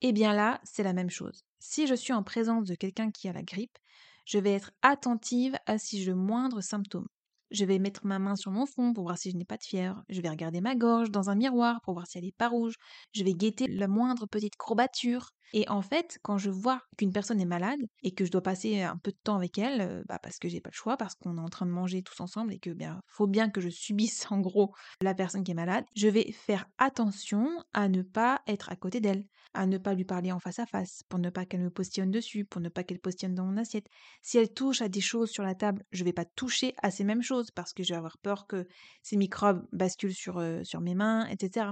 Eh 0.00 0.12
bien 0.12 0.34
là, 0.34 0.60
c'est 0.64 0.82
la 0.82 0.92
même 0.92 1.10
chose. 1.10 1.44
Si 1.58 1.86
je 1.86 1.94
suis 1.94 2.12
en 2.12 2.22
présence 2.22 2.66
de 2.66 2.74
quelqu'un 2.74 3.10
qui 3.10 3.28
a 3.28 3.32
la 3.32 3.42
grippe, 3.42 3.78
je 4.26 4.38
vais 4.38 4.52
être 4.52 4.72
attentive 4.82 5.56
à 5.66 5.78
si 5.78 6.02
j'ai 6.02 6.10
le 6.10 6.16
moindre 6.16 6.60
symptôme. 6.60 7.08
Je 7.50 7.64
vais 7.64 7.78
mettre 7.78 8.04
ma 8.06 8.18
main 8.18 8.36
sur 8.36 8.50
mon 8.50 8.66
front 8.66 8.92
pour 8.92 9.04
voir 9.04 9.18
si 9.18 9.30
je 9.30 9.36
n'ai 9.36 9.44
pas 9.44 9.56
de 9.56 9.62
fièvre. 9.62 10.02
Je 10.08 10.20
vais 10.20 10.28
regarder 10.28 10.60
ma 10.60 10.74
gorge 10.74 11.10
dans 11.10 11.30
un 11.30 11.36
miroir 11.36 11.80
pour 11.82 11.94
voir 11.94 12.06
si 12.06 12.18
elle 12.18 12.24
n'est 12.24 12.32
pas 12.32 12.48
rouge. 12.48 12.74
Je 13.12 13.22
vais 13.22 13.34
guetter 13.34 13.68
la 13.68 13.86
moindre 13.86 14.26
petite 14.26 14.56
courbature. 14.56 15.30
Et 15.52 15.68
en 15.68 15.82
fait, 15.82 16.18
quand 16.22 16.36
je 16.36 16.50
vois 16.50 16.82
qu'une 16.98 17.12
personne 17.12 17.40
est 17.40 17.44
malade 17.44 17.78
et 18.02 18.12
que 18.12 18.24
je 18.24 18.32
dois 18.32 18.42
passer 18.42 18.82
un 18.82 18.96
peu 18.96 19.12
de 19.12 19.18
temps 19.22 19.36
avec 19.36 19.56
elle, 19.56 19.80
euh, 19.82 20.02
bah 20.08 20.18
parce 20.20 20.38
que 20.40 20.48
j'ai 20.48 20.60
pas 20.60 20.70
le 20.70 20.76
choix, 20.76 20.96
parce 20.96 21.14
qu'on 21.14 21.36
est 21.36 21.40
en 21.40 21.48
train 21.48 21.66
de 21.66 21.70
manger 21.70 22.02
tous 22.02 22.18
ensemble 22.20 22.52
et 22.52 22.58
que 22.58 22.70
bien 22.70 23.00
faut 23.06 23.28
bien 23.28 23.48
que 23.50 23.60
je 23.60 23.68
subisse 23.68 24.26
en 24.32 24.40
gros 24.40 24.74
la 25.00 25.14
personne 25.14 25.44
qui 25.44 25.52
est 25.52 25.54
malade, 25.54 25.84
je 25.94 26.08
vais 26.08 26.32
faire 26.32 26.66
attention 26.78 27.48
à 27.72 27.88
ne 27.88 28.02
pas 28.02 28.40
être 28.48 28.70
à 28.72 28.76
côté 28.76 29.00
d'elle, 29.00 29.26
à 29.54 29.66
ne 29.66 29.78
pas 29.78 29.94
lui 29.94 30.04
parler 30.04 30.32
en 30.32 30.38
face 30.38 30.58
à 30.58 30.66
face, 30.66 31.02
pour 31.08 31.18
ne 31.18 31.30
pas 31.30 31.46
qu'elle 31.46 31.62
me 31.62 31.70
postillonne 31.70 32.10
dessus, 32.10 32.44
pour 32.44 32.60
ne 32.60 32.68
pas 32.68 32.84
qu'elle 32.84 32.98
postillonne 32.98 33.34
dans 33.34 33.46
mon 33.46 33.56
assiette. 33.56 33.86
Si 34.22 34.36
elle 34.36 34.52
touche 34.52 34.82
à 34.82 34.88
des 34.88 35.00
choses 35.00 35.30
sur 35.30 35.42
la 35.42 35.54
table, 35.54 35.84
je 35.92 36.04
vais 36.04 36.12
pas 36.12 36.24
toucher 36.24 36.74
à 36.82 36.90
ces 36.90 37.04
mêmes 37.04 37.22
choses 37.22 37.50
parce 37.50 37.72
que 37.72 37.82
je 37.82 37.92
vais 37.92 37.98
avoir 37.98 38.18
peur 38.18 38.46
que 38.46 38.66
ces 39.02 39.16
microbes 39.16 39.66
basculent 39.72 40.14
sur, 40.14 40.38
euh, 40.38 40.62
sur 40.64 40.80
mes 40.80 40.94
mains, 40.94 41.26
etc. 41.28 41.68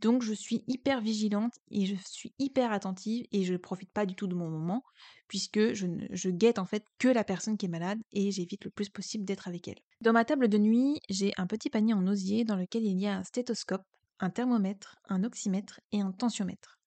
Donc 0.00 0.22
je 0.22 0.32
suis 0.32 0.64
hyper 0.68 1.00
vigilante 1.00 1.54
et 1.70 1.84
je 1.86 1.96
suis 2.06 2.32
hyper 2.38 2.72
attentive 2.72 3.26
et 3.32 3.44
je 3.44 3.52
ne 3.52 3.58
profite 3.58 3.90
pas 3.90 4.06
du 4.06 4.14
tout 4.14 4.28
de 4.28 4.34
mon 4.34 4.48
moment 4.48 4.84
puisque 5.26 5.74
je, 5.74 5.86
je 6.10 6.30
guette 6.30 6.58
en 6.58 6.64
fait 6.64 6.84
que 6.98 7.08
la 7.08 7.24
personne 7.24 7.56
qui 7.56 7.66
est 7.66 7.70
malade 7.70 7.98
et 8.12 8.30
j'évite 8.30 8.64
le 8.64 8.70
plus 8.70 8.88
possible 8.88 9.24
d'être 9.24 9.48
avec 9.48 9.66
elle. 9.66 9.78
Dans 10.00 10.12
ma 10.12 10.24
table 10.24 10.48
de 10.48 10.58
nuit, 10.58 11.00
j'ai 11.10 11.32
un 11.36 11.46
petit 11.46 11.68
panier 11.68 11.94
en 11.94 12.06
osier 12.06 12.44
dans 12.44 12.56
lequel 12.56 12.84
il 12.84 12.98
y 12.98 13.06
a 13.08 13.16
un 13.16 13.24
stéthoscope, 13.24 13.84
un 14.20 14.30
thermomètre, 14.30 14.96
un 15.08 15.24
oxymètre 15.24 15.80
et 15.90 16.00
un 16.00 16.12
tensiomètre. 16.12 16.77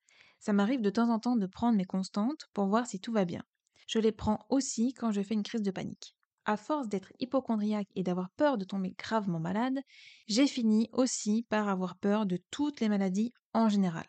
Ça 0.42 0.52
m'arrive 0.52 0.82
de 0.82 0.90
temps 0.90 1.10
en 1.10 1.20
temps 1.20 1.38
de 1.38 1.48
prendre 1.48 1.78
mes 1.78 1.86
constantes 1.86 2.50
pour 2.54 2.66
voir 2.66 2.86
si 2.86 3.00
tout 3.00 3.14
va 3.14 3.24
bien. 3.24 3.44
Je 3.88 4.00
les 4.00 4.12
prends 4.12 4.46
aussi 4.50 4.94
quand 4.94 5.12
je 5.12 5.22
fais 5.22 5.36
une 5.36 5.44
crise 5.44 5.62
de 5.62 5.72
panique 5.72 6.16
à 6.46 6.58
force 6.58 6.88
d'être 6.88 7.14
hypochondriaque 7.20 7.90
et 7.96 8.04
d'avoir 8.04 8.30
peur 8.32 8.58
de 8.58 8.66
tomber 8.66 8.94
gravement 8.98 9.40
malade, 9.40 9.80
j'ai 10.28 10.48
fini 10.48 10.90
aussi 10.94 11.46
par 11.50 11.70
avoir 11.70 11.98
peur 11.98 12.26
de 12.26 12.40
toutes 12.52 12.80
les 12.82 12.90
maladies 12.90 13.34
en 13.54 13.70
général, 13.70 14.08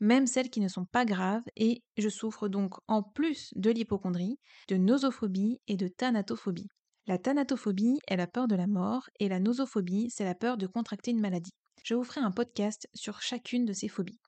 même 0.00 0.26
celles 0.26 0.50
qui 0.50 0.60
ne 0.60 0.68
sont 0.68 0.84
pas 0.84 1.04
graves, 1.04 1.44
et 1.56 1.82
je 1.96 2.08
souffre 2.08 2.48
donc 2.48 2.74
en 2.88 3.02
plus 3.02 3.52
de 3.56 3.70
l'hypochondrie, 3.70 4.38
de 4.68 4.76
nosophobie 4.76 5.58
et 5.68 5.76
de 5.76 5.88
thanatophobie. 5.88 6.68
La 7.06 7.18
thanatophobie 7.18 7.98
est 8.06 8.16
la 8.16 8.26
peur 8.26 8.46
de 8.46 8.56
la 8.56 8.66
mort 8.66 9.08
et 9.18 9.28
la 9.28 9.40
nosophobie, 9.40 10.10
c'est 10.10 10.24
la 10.24 10.34
peur 10.34 10.56
de 10.56 10.66
contracter 10.66 11.10
une 11.10 11.20
maladie. 11.20 11.54
Je 11.82 11.94
vous 11.94 12.04
ferai 12.04 12.20
un 12.20 12.30
podcast 12.30 12.88
sur 12.94 13.22
chacune 13.22 13.64
de 13.64 13.72
ces 13.72 13.88
phobies. 13.88 14.20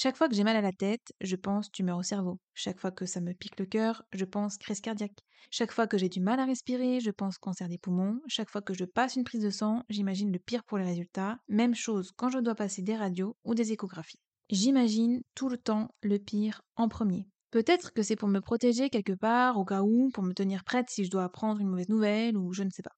Chaque 0.00 0.16
fois 0.16 0.28
que 0.28 0.36
j'ai 0.36 0.44
mal 0.44 0.54
à 0.54 0.60
la 0.60 0.70
tête, 0.70 1.12
je 1.20 1.34
pense 1.34 1.72
tumeur 1.72 1.98
au 1.98 2.04
cerveau. 2.04 2.38
Chaque 2.54 2.78
fois 2.78 2.92
que 2.92 3.04
ça 3.04 3.20
me 3.20 3.32
pique 3.32 3.58
le 3.58 3.66
cœur, 3.66 4.04
je 4.12 4.24
pense 4.24 4.56
crise 4.56 4.80
cardiaque. 4.80 5.24
Chaque 5.50 5.72
fois 5.72 5.88
que 5.88 5.98
j'ai 5.98 6.08
du 6.08 6.20
mal 6.20 6.38
à 6.38 6.44
respirer, 6.44 7.00
je 7.00 7.10
pense 7.10 7.36
cancer 7.36 7.66
des 7.66 7.78
poumons. 7.78 8.20
Chaque 8.28 8.48
fois 8.48 8.62
que 8.62 8.74
je 8.74 8.84
passe 8.84 9.16
une 9.16 9.24
prise 9.24 9.42
de 9.42 9.50
sang, 9.50 9.82
j'imagine 9.88 10.30
le 10.30 10.38
pire 10.38 10.62
pour 10.62 10.78
les 10.78 10.84
résultats. 10.84 11.40
Même 11.48 11.74
chose 11.74 12.12
quand 12.16 12.30
je 12.30 12.38
dois 12.38 12.54
passer 12.54 12.80
des 12.80 12.94
radios 12.94 13.36
ou 13.42 13.56
des 13.56 13.72
échographies. 13.72 14.20
J'imagine 14.50 15.20
tout 15.34 15.48
le 15.48 15.58
temps 15.58 15.88
le 16.02 16.20
pire 16.20 16.62
en 16.76 16.88
premier. 16.88 17.26
Peut-être 17.50 17.92
que 17.92 18.04
c'est 18.04 18.14
pour 18.14 18.28
me 18.28 18.38
protéger 18.38 18.90
quelque 18.90 19.14
part, 19.14 19.58
au 19.58 19.64
cas 19.64 19.82
où, 19.82 20.10
pour 20.14 20.22
me 20.22 20.32
tenir 20.32 20.62
prête 20.62 20.88
si 20.90 21.04
je 21.06 21.10
dois 21.10 21.24
apprendre 21.24 21.60
une 21.60 21.70
mauvaise 21.70 21.88
nouvelle 21.88 22.36
ou 22.36 22.52
je 22.52 22.62
ne 22.62 22.70
sais 22.70 22.84
pas. 22.84 22.94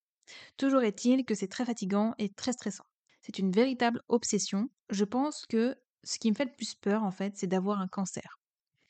Toujours 0.59 0.83
est-il 0.83 1.25
que 1.25 1.35
c'est 1.35 1.49
très 1.49 1.65
fatigant 1.65 2.13
et 2.19 2.29
très 2.29 2.53
stressant. 2.53 2.85
C'est 3.23 3.39
une 3.39 3.53
véritable 3.53 4.03
obsession. 4.09 4.69
Je 4.91 5.05
pense 5.07 5.47
que 5.47 5.79
ce 6.05 6.19
qui 6.19 6.31
me 6.31 6.37
fait 6.37 6.45
le 6.45 6.53
plus 6.53 6.75
peur, 6.75 7.05
en 7.05 7.11
fait, 7.11 7.37
c'est 7.37 7.47
d'avoir 7.47 7.81
un 7.81 7.89
cancer. 7.89 8.39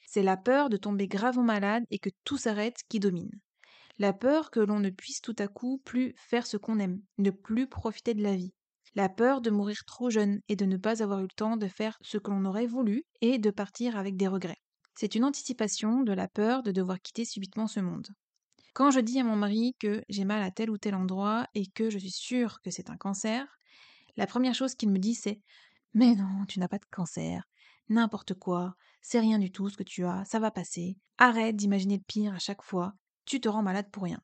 C'est 0.07 0.23
la 0.23 0.37
peur 0.37 0.71
de 0.71 0.77
tomber 0.77 1.07
gravement 1.07 1.45
malade 1.45 1.85
et 1.91 1.99
que 1.99 2.11
tout 2.25 2.37
s'arrête 2.37 2.81
qui 2.89 2.99
domine. 2.99 3.31
La 3.99 4.13
peur 4.13 4.51
que 4.51 4.61
l'on 4.61 4.81
ne 4.81 4.91
puisse 4.91 5.21
tout 5.21 5.37
à 5.39 5.47
coup 5.47 5.81
plus 5.85 6.15
faire 6.17 6.47
ce 6.47 6.57
qu'on 6.57 6.79
aime, 6.79 7.01
ne 7.19 7.31
plus 7.31 7.67
profiter 7.67 8.15
de 8.15 8.23
la 8.23 8.35
vie. 8.35 8.53
La 8.95 9.09
peur 9.09 9.41
de 9.41 9.51
mourir 9.51 9.85
trop 9.85 10.11
jeune 10.11 10.41
et 10.49 10.57
de 10.57 10.65
ne 10.65 10.77
pas 10.77 11.03
avoir 11.03 11.21
eu 11.21 11.25
le 11.25 11.37
temps 11.37 11.57
de 11.57 11.69
faire 11.69 11.97
ce 12.01 12.19
que 12.19 12.31
l'on 12.31 12.45
aurait 12.45 12.67
voulu 12.67 13.05
et 13.21 13.39
de 13.39 13.51
partir 13.51 13.97
avec 13.97 14.17
des 14.17 14.27
regrets. 14.27 14.61
C'est 14.97 15.15
une 15.15 15.25
anticipation 15.25 16.03
de 16.03 16.13
la 16.13 16.29
peur 16.29 16.63
de 16.63 16.73
devoir 16.73 17.01
quitter 17.01 17.25
subitement 17.25 17.69
ce 17.69 17.81
monde. 17.81 18.09
Quand 18.73 18.91
je 18.91 19.01
dis 19.01 19.21
à 19.21 19.25
mon 19.25 19.37
mari 19.37 19.75
que 19.79 20.03
j'ai 20.09 20.25
mal 20.25 20.43
à 20.43 20.51
tel 20.51 20.71
ou 20.71 20.79
tel 20.79 20.95
endroit 20.95 21.47
et 21.55 21.67
que 21.67 21.91
je 21.91 21.99
suis 21.99 22.11
sûre 22.11 22.61
que 22.63 22.71
c'est 22.71 22.91
un 22.91 22.97
cancer, 22.97 23.47
la 24.17 24.27
première 24.27 24.55
chose 24.55 24.75
qu'il 24.75 24.91
me 24.91 24.99
dit 24.99 25.15
c'est 25.15 25.41
mais 25.95 26.15
non, 26.15 26.45
tu 26.47 26.59
n'as 26.59 26.69
pas 26.69 26.79
de 26.79 26.87
cancer. 26.91 27.49
N'importe 27.89 28.35
quoi. 28.35 28.75
C'est 29.03 29.21
rien 29.21 29.39
du 29.39 29.51
tout 29.51 29.69
ce 29.69 29.77
que 29.77 29.83
tu 29.83 30.05
as. 30.05 30.25
Ça 30.25 30.39
va 30.39 30.51
passer. 30.51 30.97
Arrête 31.19 31.57
d'imaginer 31.57 31.97
le 31.97 32.05
pire 32.05 32.35
à 32.35 32.39
chaque 32.39 32.63
fois. 32.63 32.95
Tu 33.25 33.41
te 33.41 33.49
rends 33.49 33.63
malade 33.63 33.91
pour 33.91 34.05
rien. 34.05 34.21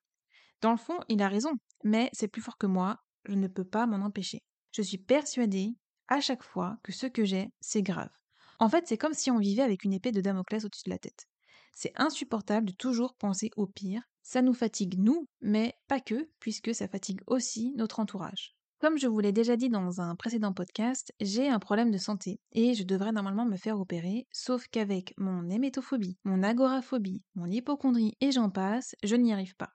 Dans 0.60 0.70
le 0.70 0.76
fond, 0.76 0.98
il 1.08 1.22
a 1.22 1.28
raison. 1.28 1.52
Mais 1.84 2.08
c'est 2.12 2.28
plus 2.28 2.42
fort 2.42 2.58
que 2.58 2.66
moi. 2.66 2.98
Je 3.24 3.34
ne 3.34 3.48
peux 3.48 3.64
pas 3.64 3.86
m'en 3.86 4.04
empêcher. 4.04 4.42
Je 4.72 4.82
suis 4.82 4.98
persuadée, 4.98 5.74
à 6.08 6.20
chaque 6.20 6.44
fois, 6.44 6.78
que 6.82 6.92
ce 6.92 7.06
que 7.06 7.24
j'ai, 7.24 7.50
c'est 7.60 7.82
grave. 7.82 8.10
En 8.58 8.68
fait, 8.68 8.86
c'est 8.86 8.98
comme 8.98 9.14
si 9.14 9.30
on 9.30 9.38
vivait 9.38 9.62
avec 9.62 9.84
une 9.84 9.92
épée 9.92 10.12
de 10.12 10.20
Damoclès 10.20 10.64
au-dessus 10.64 10.84
de 10.84 10.90
la 10.90 10.98
tête. 10.98 11.26
C'est 11.74 11.92
insupportable 11.96 12.68
de 12.68 12.72
toujours 12.72 13.14
penser 13.16 13.50
au 13.56 13.66
pire. 13.66 14.02
Ça 14.22 14.42
nous 14.42 14.54
fatigue, 14.54 14.98
nous, 14.98 15.28
mais 15.40 15.74
pas 15.88 16.00
que, 16.00 16.30
puisque 16.40 16.74
ça 16.74 16.88
fatigue 16.88 17.20
aussi 17.26 17.72
notre 17.76 18.00
entourage. 18.00 18.56
Comme 18.78 18.98
je 18.98 19.06
vous 19.06 19.20
l'ai 19.20 19.32
déjà 19.32 19.56
dit 19.56 19.70
dans 19.70 20.02
un 20.02 20.14
précédent 20.16 20.52
podcast, 20.52 21.10
j'ai 21.18 21.48
un 21.48 21.58
problème 21.58 21.90
de 21.90 21.96
santé 21.96 22.40
et 22.52 22.74
je 22.74 22.84
devrais 22.84 23.12
normalement 23.12 23.46
me 23.46 23.56
faire 23.56 23.80
opérer, 23.80 24.26
sauf 24.30 24.68
qu'avec 24.68 25.14
mon 25.16 25.48
hémétophobie, 25.48 26.18
mon 26.24 26.42
agoraphobie, 26.42 27.22
mon 27.34 27.46
hypochondrie 27.46 28.18
et 28.20 28.32
j'en 28.32 28.50
passe, 28.50 28.94
je 29.02 29.16
n'y 29.16 29.32
arrive 29.32 29.56
pas. 29.56 29.70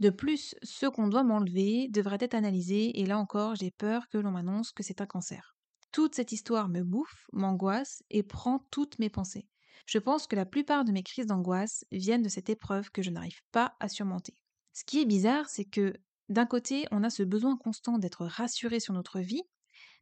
De 0.00 0.10
plus, 0.10 0.56
ce 0.64 0.86
qu'on 0.86 1.06
doit 1.06 1.22
m'enlever 1.22 1.86
devrait 1.90 2.18
être 2.20 2.34
analysé 2.34 3.00
et 3.00 3.06
là 3.06 3.18
encore, 3.18 3.54
j'ai 3.54 3.70
peur 3.70 4.08
que 4.08 4.18
l'on 4.18 4.32
m'annonce 4.32 4.72
que 4.72 4.82
c'est 4.82 5.00
un 5.00 5.06
cancer. 5.06 5.54
Toute 5.92 6.16
cette 6.16 6.32
histoire 6.32 6.68
me 6.68 6.82
bouffe, 6.82 7.26
m'angoisse 7.32 8.02
et 8.10 8.24
prend 8.24 8.66
toutes 8.72 8.98
mes 8.98 9.10
pensées. 9.10 9.46
Je 9.86 9.98
pense 9.98 10.26
que 10.26 10.36
la 10.36 10.46
plupart 10.46 10.84
de 10.84 10.90
mes 10.90 11.04
crises 11.04 11.26
d'angoisse 11.26 11.84
viennent 11.92 12.22
de 12.22 12.28
cette 12.28 12.50
épreuve 12.50 12.90
que 12.90 13.02
je 13.02 13.10
n'arrive 13.10 13.42
pas 13.52 13.76
à 13.78 13.88
surmonter. 13.88 14.36
Ce 14.72 14.84
qui 14.84 15.00
est 15.00 15.06
bizarre, 15.06 15.48
c'est 15.48 15.64
que 15.64 15.94
d'un 16.30 16.46
côté, 16.46 16.86
on 16.90 17.04
a 17.04 17.10
ce 17.10 17.22
besoin 17.22 17.56
constant 17.56 17.98
d'être 17.98 18.24
rassuré 18.24 18.80
sur 18.80 18.94
notre 18.94 19.20
vie, 19.20 19.42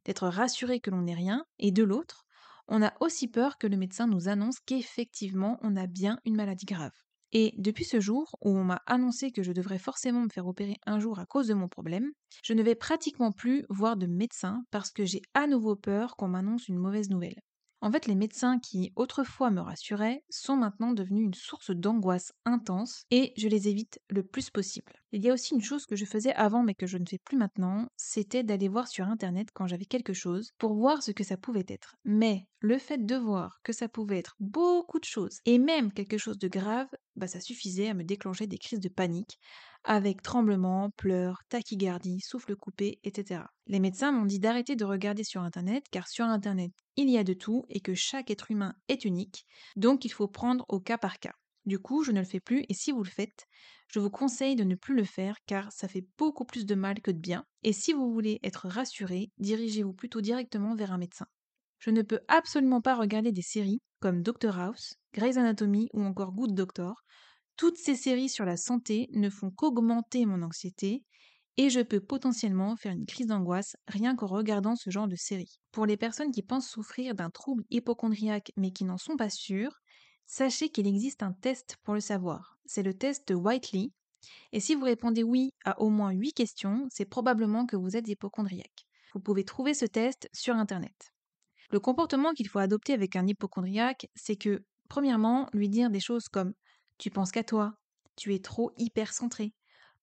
d'être 0.04 0.28
rassuré 0.28 0.80
que 0.80 0.90
l'on 0.90 1.02
n'est 1.02 1.14
rien, 1.14 1.44
et 1.58 1.72
de 1.72 1.82
l'autre, 1.82 2.24
on 2.68 2.82
a 2.82 2.92
aussi 3.00 3.28
peur 3.28 3.58
que 3.58 3.66
le 3.66 3.76
médecin 3.76 4.06
nous 4.06 4.28
annonce 4.28 4.60
qu'effectivement 4.60 5.58
on 5.62 5.74
a 5.74 5.86
bien 5.86 6.20
une 6.24 6.36
maladie 6.36 6.66
grave. 6.66 6.92
Et 7.32 7.54
depuis 7.58 7.84
ce 7.84 8.00
jour 8.00 8.36
où 8.42 8.50
on 8.50 8.64
m'a 8.64 8.82
annoncé 8.86 9.32
que 9.32 9.42
je 9.42 9.52
devrais 9.52 9.78
forcément 9.78 10.22
me 10.22 10.28
faire 10.30 10.46
opérer 10.46 10.76
un 10.86 10.98
jour 10.98 11.18
à 11.18 11.26
cause 11.26 11.48
de 11.48 11.54
mon 11.54 11.68
problème, 11.68 12.12
je 12.42 12.52
ne 12.54 12.62
vais 12.62 12.74
pratiquement 12.74 13.32
plus 13.32 13.64
voir 13.70 13.96
de 13.96 14.06
médecin 14.06 14.64
parce 14.70 14.90
que 14.90 15.04
j'ai 15.04 15.22
à 15.34 15.46
nouveau 15.46 15.76
peur 15.76 16.16
qu'on 16.16 16.28
m'annonce 16.28 16.68
une 16.68 16.78
mauvaise 16.78 17.10
nouvelle. 17.10 17.40
En 17.80 17.92
fait, 17.92 18.06
les 18.06 18.16
médecins 18.16 18.58
qui 18.58 18.92
autrefois 18.96 19.50
me 19.50 19.60
rassuraient 19.60 20.24
sont 20.30 20.56
maintenant 20.56 20.92
devenus 20.92 21.26
une 21.26 21.34
source 21.34 21.70
d'angoisse 21.70 22.32
intense 22.44 23.04
et 23.12 23.32
je 23.36 23.46
les 23.46 23.68
évite 23.68 24.00
le 24.10 24.24
plus 24.24 24.50
possible. 24.50 24.92
Il 25.12 25.24
y 25.24 25.30
a 25.30 25.32
aussi 25.32 25.54
une 25.54 25.60
chose 25.62 25.86
que 25.86 25.94
je 25.94 26.04
faisais 26.04 26.34
avant 26.34 26.64
mais 26.64 26.74
que 26.74 26.86
je 26.88 26.98
ne 26.98 27.06
fais 27.06 27.18
plus 27.18 27.36
maintenant, 27.36 27.86
c'était 27.96 28.42
d'aller 28.42 28.68
voir 28.68 28.88
sur 28.88 29.06
internet 29.06 29.48
quand 29.54 29.68
j'avais 29.68 29.84
quelque 29.84 30.12
chose 30.12 30.50
pour 30.58 30.74
voir 30.74 31.02
ce 31.04 31.12
que 31.12 31.22
ça 31.22 31.36
pouvait 31.36 31.66
être. 31.68 31.94
Mais 32.04 32.46
le 32.60 32.78
fait 32.78 33.06
de 33.06 33.14
voir 33.14 33.60
que 33.62 33.72
ça 33.72 33.88
pouvait 33.88 34.18
être 34.18 34.34
beaucoup 34.40 34.98
de 34.98 35.04
choses 35.04 35.38
et 35.44 35.58
même 35.58 35.92
quelque 35.92 36.18
chose 36.18 36.38
de 36.38 36.48
grave, 36.48 36.88
bah 37.14 37.28
ça 37.28 37.40
suffisait 37.40 37.88
à 37.88 37.94
me 37.94 38.02
déclencher 38.04 38.48
des 38.48 38.58
crises 38.58 38.80
de 38.80 38.88
panique 38.88 39.38
avec 39.84 40.22
tremblements, 40.22 40.90
pleurs, 40.96 41.42
tachycardie, 41.48 42.20
souffle 42.20 42.56
coupé, 42.56 42.98
etc. 43.04 43.42
Les 43.66 43.80
médecins 43.80 44.12
m'ont 44.12 44.26
dit 44.26 44.40
d'arrêter 44.40 44.76
de 44.76 44.84
regarder 44.84 45.24
sur 45.24 45.42
Internet 45.42 45.84
car 45.90 46.08
sur 46.08 46.24
Internet, 46.24 46.72
il 46.96 47.08
y 47.08 47.18
a 47.18 47.24
de 47.24 47.34
tout 47.34 47.64
et 47.68 47.80
que 47.80 47.94
chaque 47.94 48.30
être 48.30 48.50
humain 48.50 48.74
est 48.88 49.04
unique, 49.04 49.46
donc 49.76 50.04
il 50.04 50.12
faut 50.12 50.28
prendre 50.28 50.64
au 50.68 50.80
cas 50.80 50.98
par 50.98 51.18
cas. 51.18 51.34
Du 51.64 51.78
coup, 51.78 52.02
je 52.02 52.12
ne 52.12 52.20
le 52.20 52.24
fais 52.24 52.40
plus 52.40 52.64
et 52.68 52.74
si 52.74 52.92
vous 52.92 53.02
le 53.02 53.10
faites, 53.10 53.46
je 53.88 54.00
vous 54.00 54.10
conseille 54.10 54.56
de 54.56 54.64
ne 54.64 54.74
plus 54.74 54.94
le 54.94 55.04
faire 55.04 55.36
car 55.46 55.70
ça 55.72 55.88
fait 55.88 56.06
beaucoup 56.16 56.44
plus 56.44 56.64
de 56.64 56.74
mal 56.74 57.00
que 57.00 57.10
de 57.10 57.18
bien. 57.18 57.44
Et 57.62 57.72
si 57.72 57.92
vous 57.92 58.12
voulez 58.12 58.40
être 58.42 58.68
rassuré, 58.68 59.30
dirigez-vous 59.38 59.92
plutôt 59.92 60.20
directement 60.20 60.74
vers 60.74 60.92
un 60.92 60.98
médecin. 60.98 61.26
Je 61.78 61.90
ne 61.90 62.02
peux 62.02 62.20
absolument 62.28 62.80
pas 62.80 62.96
regarder 62.96 63.32
des 63.32 63.42
séries 63.42 63.80
comme 64.00 64.22
Doctor 64.22 64.58
House, 64.58 64.94
Grey's 65.12 65.36
Anatomy 65.36 65.88
ou 65.92 66.02
encore 66.02 66.32
Good 66.32 66.54
Doctor 66.54 67.02
toutes 67.59 67.77
ces 67.77 67.97
séries 67.97 68.31
sur 68.31 68.47
la 68.47 68.57
santé 68.57 69.09
ne 69.12 69.29
font 69.29 69.51
qu'augmenter 69.51 70.25
mon 70.27 70.42
anxiété 70.42 71.05
et 71.57 71.71
je 71.71 71.81
peux 71.81 71.99
potentiellement 72.01 72.77
faire 72.77 72.92
une 72.92 73.05
crise 73.05 73.27
d'angoisse 73.27 73.77
rien 73.88 74.14
qu'en 74.14 74.29
regardant 74.29 74.77
ce 74.77 74.90
genre 74.90 75.09
de 75.09 75.16
séries. 75.16 75.59
Pour 75.73 75.85
les 75.85 75.97
personnes 75.97 76.31
qui 76.31 76.44
pensent 76.44 76.71
souffrir 76.71 77.16
d'un 77.16 77.31
trouble 77.31 77.64
hypochondriaque 77.71 78.53
mais 78.57 78.71
qui 78.71 78.85
n'en 78.85 78.97
sont 78.97 79.16
pas 79.16 79.29
sûres, 79.29 79.81
sachez 80.25 80.68
qu'il 80.68 80.87
existe 80.87 81.25
un 81.25 81.33
test 81.33 81.77
pour 81.83 81.94
le 81.94 82.01
savoir. 82.01 82.59
C'est 82.64 82.85
le 82.85 82.94
test 82.94 83.33
Whiteley. 83.35 83.88
Et 84.53 84.61
si 84.61 84.77
vous 84.77 84.85
répondez 84.85 85.25
oui 85.25 85.51
à 85.64 85.81
au 85.81 85.90
moins 85.90 86.12
8 86.12 86.33
questions, 86.35 86.87
c'est 86.90 87.07
probablement 87.07 87.66
que 87.66 87.77
vous 87.77 87.97
êtes 87.97 88.09
hypochondriaque. 88.09 88.87
Vous 89.14 89.21
pouvez 89.21 89.44
trouver 89.44 89.75
ce 89.75 89.85
test 89.87 90.29
sur 90.33 90.55
Internet. 90.55 91.12
Le 91.71 91.81
comportement 91.81 92.35
qu'il 92.35 92.49
faut 92.49 92.61
adopter 92.61 92.92
avec 92.92 93.16
un 93.16 93.27
hypochondriaque, 93.27 94.07
c'est 94.14 94.37
que, 94.37 94.64
premièrement, 94.88 95.49
lui 95.53 95.68
dire 95.68 95.90
des 95.90 96.01
choses 96.01 96.29
comme 96.29 96.55
tu 96.98 97.11
penses 97.11 97.30
qu'à 97.30 97.44
toi. 97.44 97.74
Tu 98.16 98.34
es 98.34 98.40
trop 98.40 98.72
hyper 98.76 99.12
centré. 99.12 99.54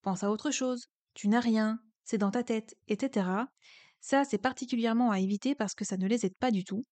Pense 0.01 0.23
à 0.23 0.31
autre 0.31 0.51
chose. 0.51 0.87
Tu 1.13 1.27
n'as 1.27 1.39
rien. 1.41 1.79
C'est 2.03 2.17
dans 2.17 2.31
ta 2.31 2.43
tête, 2.43 2.75
etc. 2.87 3.27
Ça, 3.99 4.23
c'est 4.23 4.37
particulièrement 4.37 5.11
à 5.11 5.19
éviter 5.19 5.55
parce 5.55 5.75
que 5.75 5.85
ça 5.85 5.97
ne 5.97 6.07
les 6.07 6.25
aide 6.25 6.37
pas 6.37 6.51
du 6.51 6.63
tout. 6.63 6.83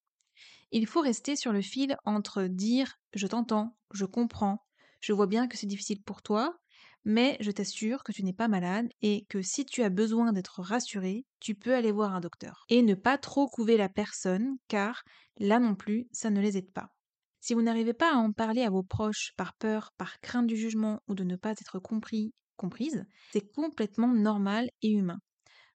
Il 0.71 0.87
faut 0.87 1.01
rester 1.01 1.35
sur 1.35 1.53
le 1.53 1.61
fil 1.61 1.95
entre 2.03 2.43
dire 2.43 2.97
je 3.13 3.27
t'entends, 3.27 3.77
je 3.93 4.05
comprends, 4.05 4.65
je 4.99 5.13
vois 5.13 5.27
bien 5.27 5.47
que 5.47 5.55
c'est 5.55 5.67
difficile 5.67 6.01
pour 6.01 6.23
toi, 6.23 6.57
mais 7.05 7.37
je 7.39 7.51
t'assure 7.51 8.03
que 8.03 8.11
tu 8.11 8.23
n'es 8.23 8.33
pas 8.33 8.47
malade 8.47 8.89
et 9.01 9.25
que 9.29 9.41
si 9.41 9.65
tu 9.65 9.83
as 9.83 9.89
besoin 9.89 10.33
d'être 10.33 10.61
rassuré, 10.61 11.25
tu 11.39 11.53
peux 11.53 11.75
aller 11.75 11.91
voir 11.91 12.15
un 12.15 12.21
docteur. 12.21 12.65
Et 12.69 12.81
ne 12.81 12.95
pas 12.95 13.17
trop 13.17 13.47
couver 13.47 13.77
la 13.77 13.89
personne, 13.89 14.57
car 14.67 15.03
là 15.37 15.59
non 15.59 15.75
plus, 15.75 16.07
ça 16.11 16.29
ne 16.29 16.41
les 16.41 16.57
aide 16.57 16.71
pas. 16.71 16.89
Si 17.45 17.53
vous 17.53 17.61
n'arrivez 17.61 17.91
pas 17.91 18.13
à 18.13 18.15
en 18.15 18.31
parler 18.31 18.61
à 18.61 18.69
vos 18.69 18.83
proches 18.83 19.33
par 19.35 19.53
peur, 19.55 19.91
par 19.97 20.21
crainte 20.21 20.47
du 20.47 20.55
jugement 20.55 21.01
ou 21.09 21.13
de 21.13 21.25
ne 21.25 21.35
pas 21.35 21.51
être 21.51 21.77
compris, 21.77 22.33
comprise, 22.55 23.03
c'est 23.33 23.51
complètement 23.51 24.07
normal 24.07 24.69
et 24.81 24.91
humain. 24.91 25.19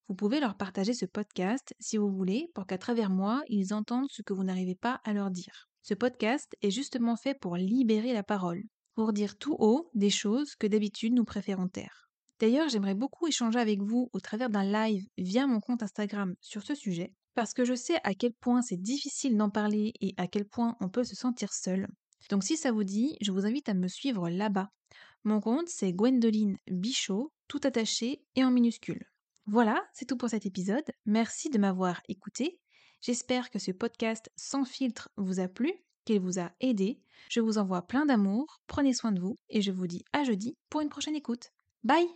Vous 0.09 0.15
pouvez 0.15 0.41
leur 0.41 0.57
partager 0.57 0.95
ce 0.95 1.05
podcast 1.05 1.75
si 1.79 1.99
vous 1.99 2.11
voulez 2.11 2.51
pour 2.55 2.67
qu'à 2.67 2.79
travers 2.79 3.11
moi, 3.11 3.43
ils 3.49 3.75
entendent 3.75 4.09
ce 4.11 4.23
que 4.23 4.33
vous 4.33 4.45
n'arrivez 4.45 4.77
pas 4.77 5.03
à 5.05 5.13
leur 5.13 5.31
dire. 5.31 5.69
Ce 5.83 5.93
podcast 5.93 6.57
est 6.63 6.71
justement 6.71 7.17
fait 7.17 7.39
pour 7.39 7.57
libérer 7.57 8.15
la 8.15 8.23
parole, 8.23 8.63
pour 8.95 9.13
dire 9.13 9.37
tout 9.37 9.55
haut 9.59 9.91
des 9.93 10.09
choses 10.09 10.55
que 10.55 10.67
d'habitude 10.67 11.13
nous 11.13 11.27
préférons 11.27 11.69
taire. 11.69 12.09
D'ailleurs, 12.41 12.71
j'aimerais 12.71 12.95
beaucoup 12.95 13.27
échanger 13.27 13.59
avec 13.59 13.83
vous 13.83 14.09
au 14.15 14.21
travers 14.21 14.49
d'un 14.49 14.65
live 14.65 15.07
via 15.19 15.47
mon 15.47 15.61
compte 15.61 15.83
Instagram 15.83 16.35
sur 16.41 16.63
ce 16.63 16.75
sujet 16.75 17.13
parce 17.39 17.55
que 17.55 17.65
je 17.65 17.77
sais 17.77 18.01
à 18.03 18.15
quel 18.15 18.33
point 18.33 18.63
c'est 18.63 18.83
difficile 18.83 19.37
d'en 19.37 19.49
parler 19.49 19.93
et 20.01 20.13
à 20.17 20.27
quel 20.27 20.45
point 20.45 20.77
on 20.81 20.89
peut 20.89 21.05
se 21.05 21.15
sentir 21.15 21.53
seul. 21.53 21.87
Donc 22.31 22.43
si 22.43 22.57
ça 22.57 22.73
vous 22.73 22.83
dit, 22.83 23.17
je 23.21 23.31
vous 23.31 23.47
invite 23.47 23.69
à 23.69 23.75
me 23.75 23.87
suivre 23.87 24.29
là-bas. 24.29 24.73
Mon 25.23 25.41
compte 25.41 25.69
c'est 25.69 25.93
Gwendoline 25.93 26.59
Bichot, 26.69 27.33
tout 27.47 27.61
attaché 27.63 28.25
et 28.35 28.43
en 28.43 28.51
minuscule. 28.51 29.07
Voilà, 29.47 29.81
c'est 29.93 30.05
tout 30.05 30.17
pour 30.17 30.31
cet 30.31 30.47
épisode. 30.47 30.91
Merci 31.07 31.49
de 31.49 31.59
m'avoir 31.59 32.01
écouté. 32.09 32.59
J'espère 33.03 33.51
que 33.51 33.61
ce 33.61 33.71
podcast 33.71 34.33
sans 34.35 34.65
filtre 34.65 35.09
vous 35.17 35.39
a 35.39 35.47
plu, 35.47 35.73
qu'il 36.07 36.19
vous 36.19 36.41
a 36.41 36.51
aidé. 36.59 37.01
Je 37.31 37.39
vous 37.39 37.59
envoie 37.59 37.83
plein 37.83 38.05
d'amour, 38.05 38.61
prenez 38.67 38.95
soin 38.95 39.13
de 39.13 39.21
vous 39.21 39.37
et 39.49 39.63
je 39.63 39.71
vous 39.71 39.87
dis 39.87 40.05
à 40.13 40.25
jeudi 40.25 40.57
pour 40.71 40.81
une 40.81 40.89
prochaine 40.89 41.15
écoute. 41.15 41.53
Bye 41.85 42.07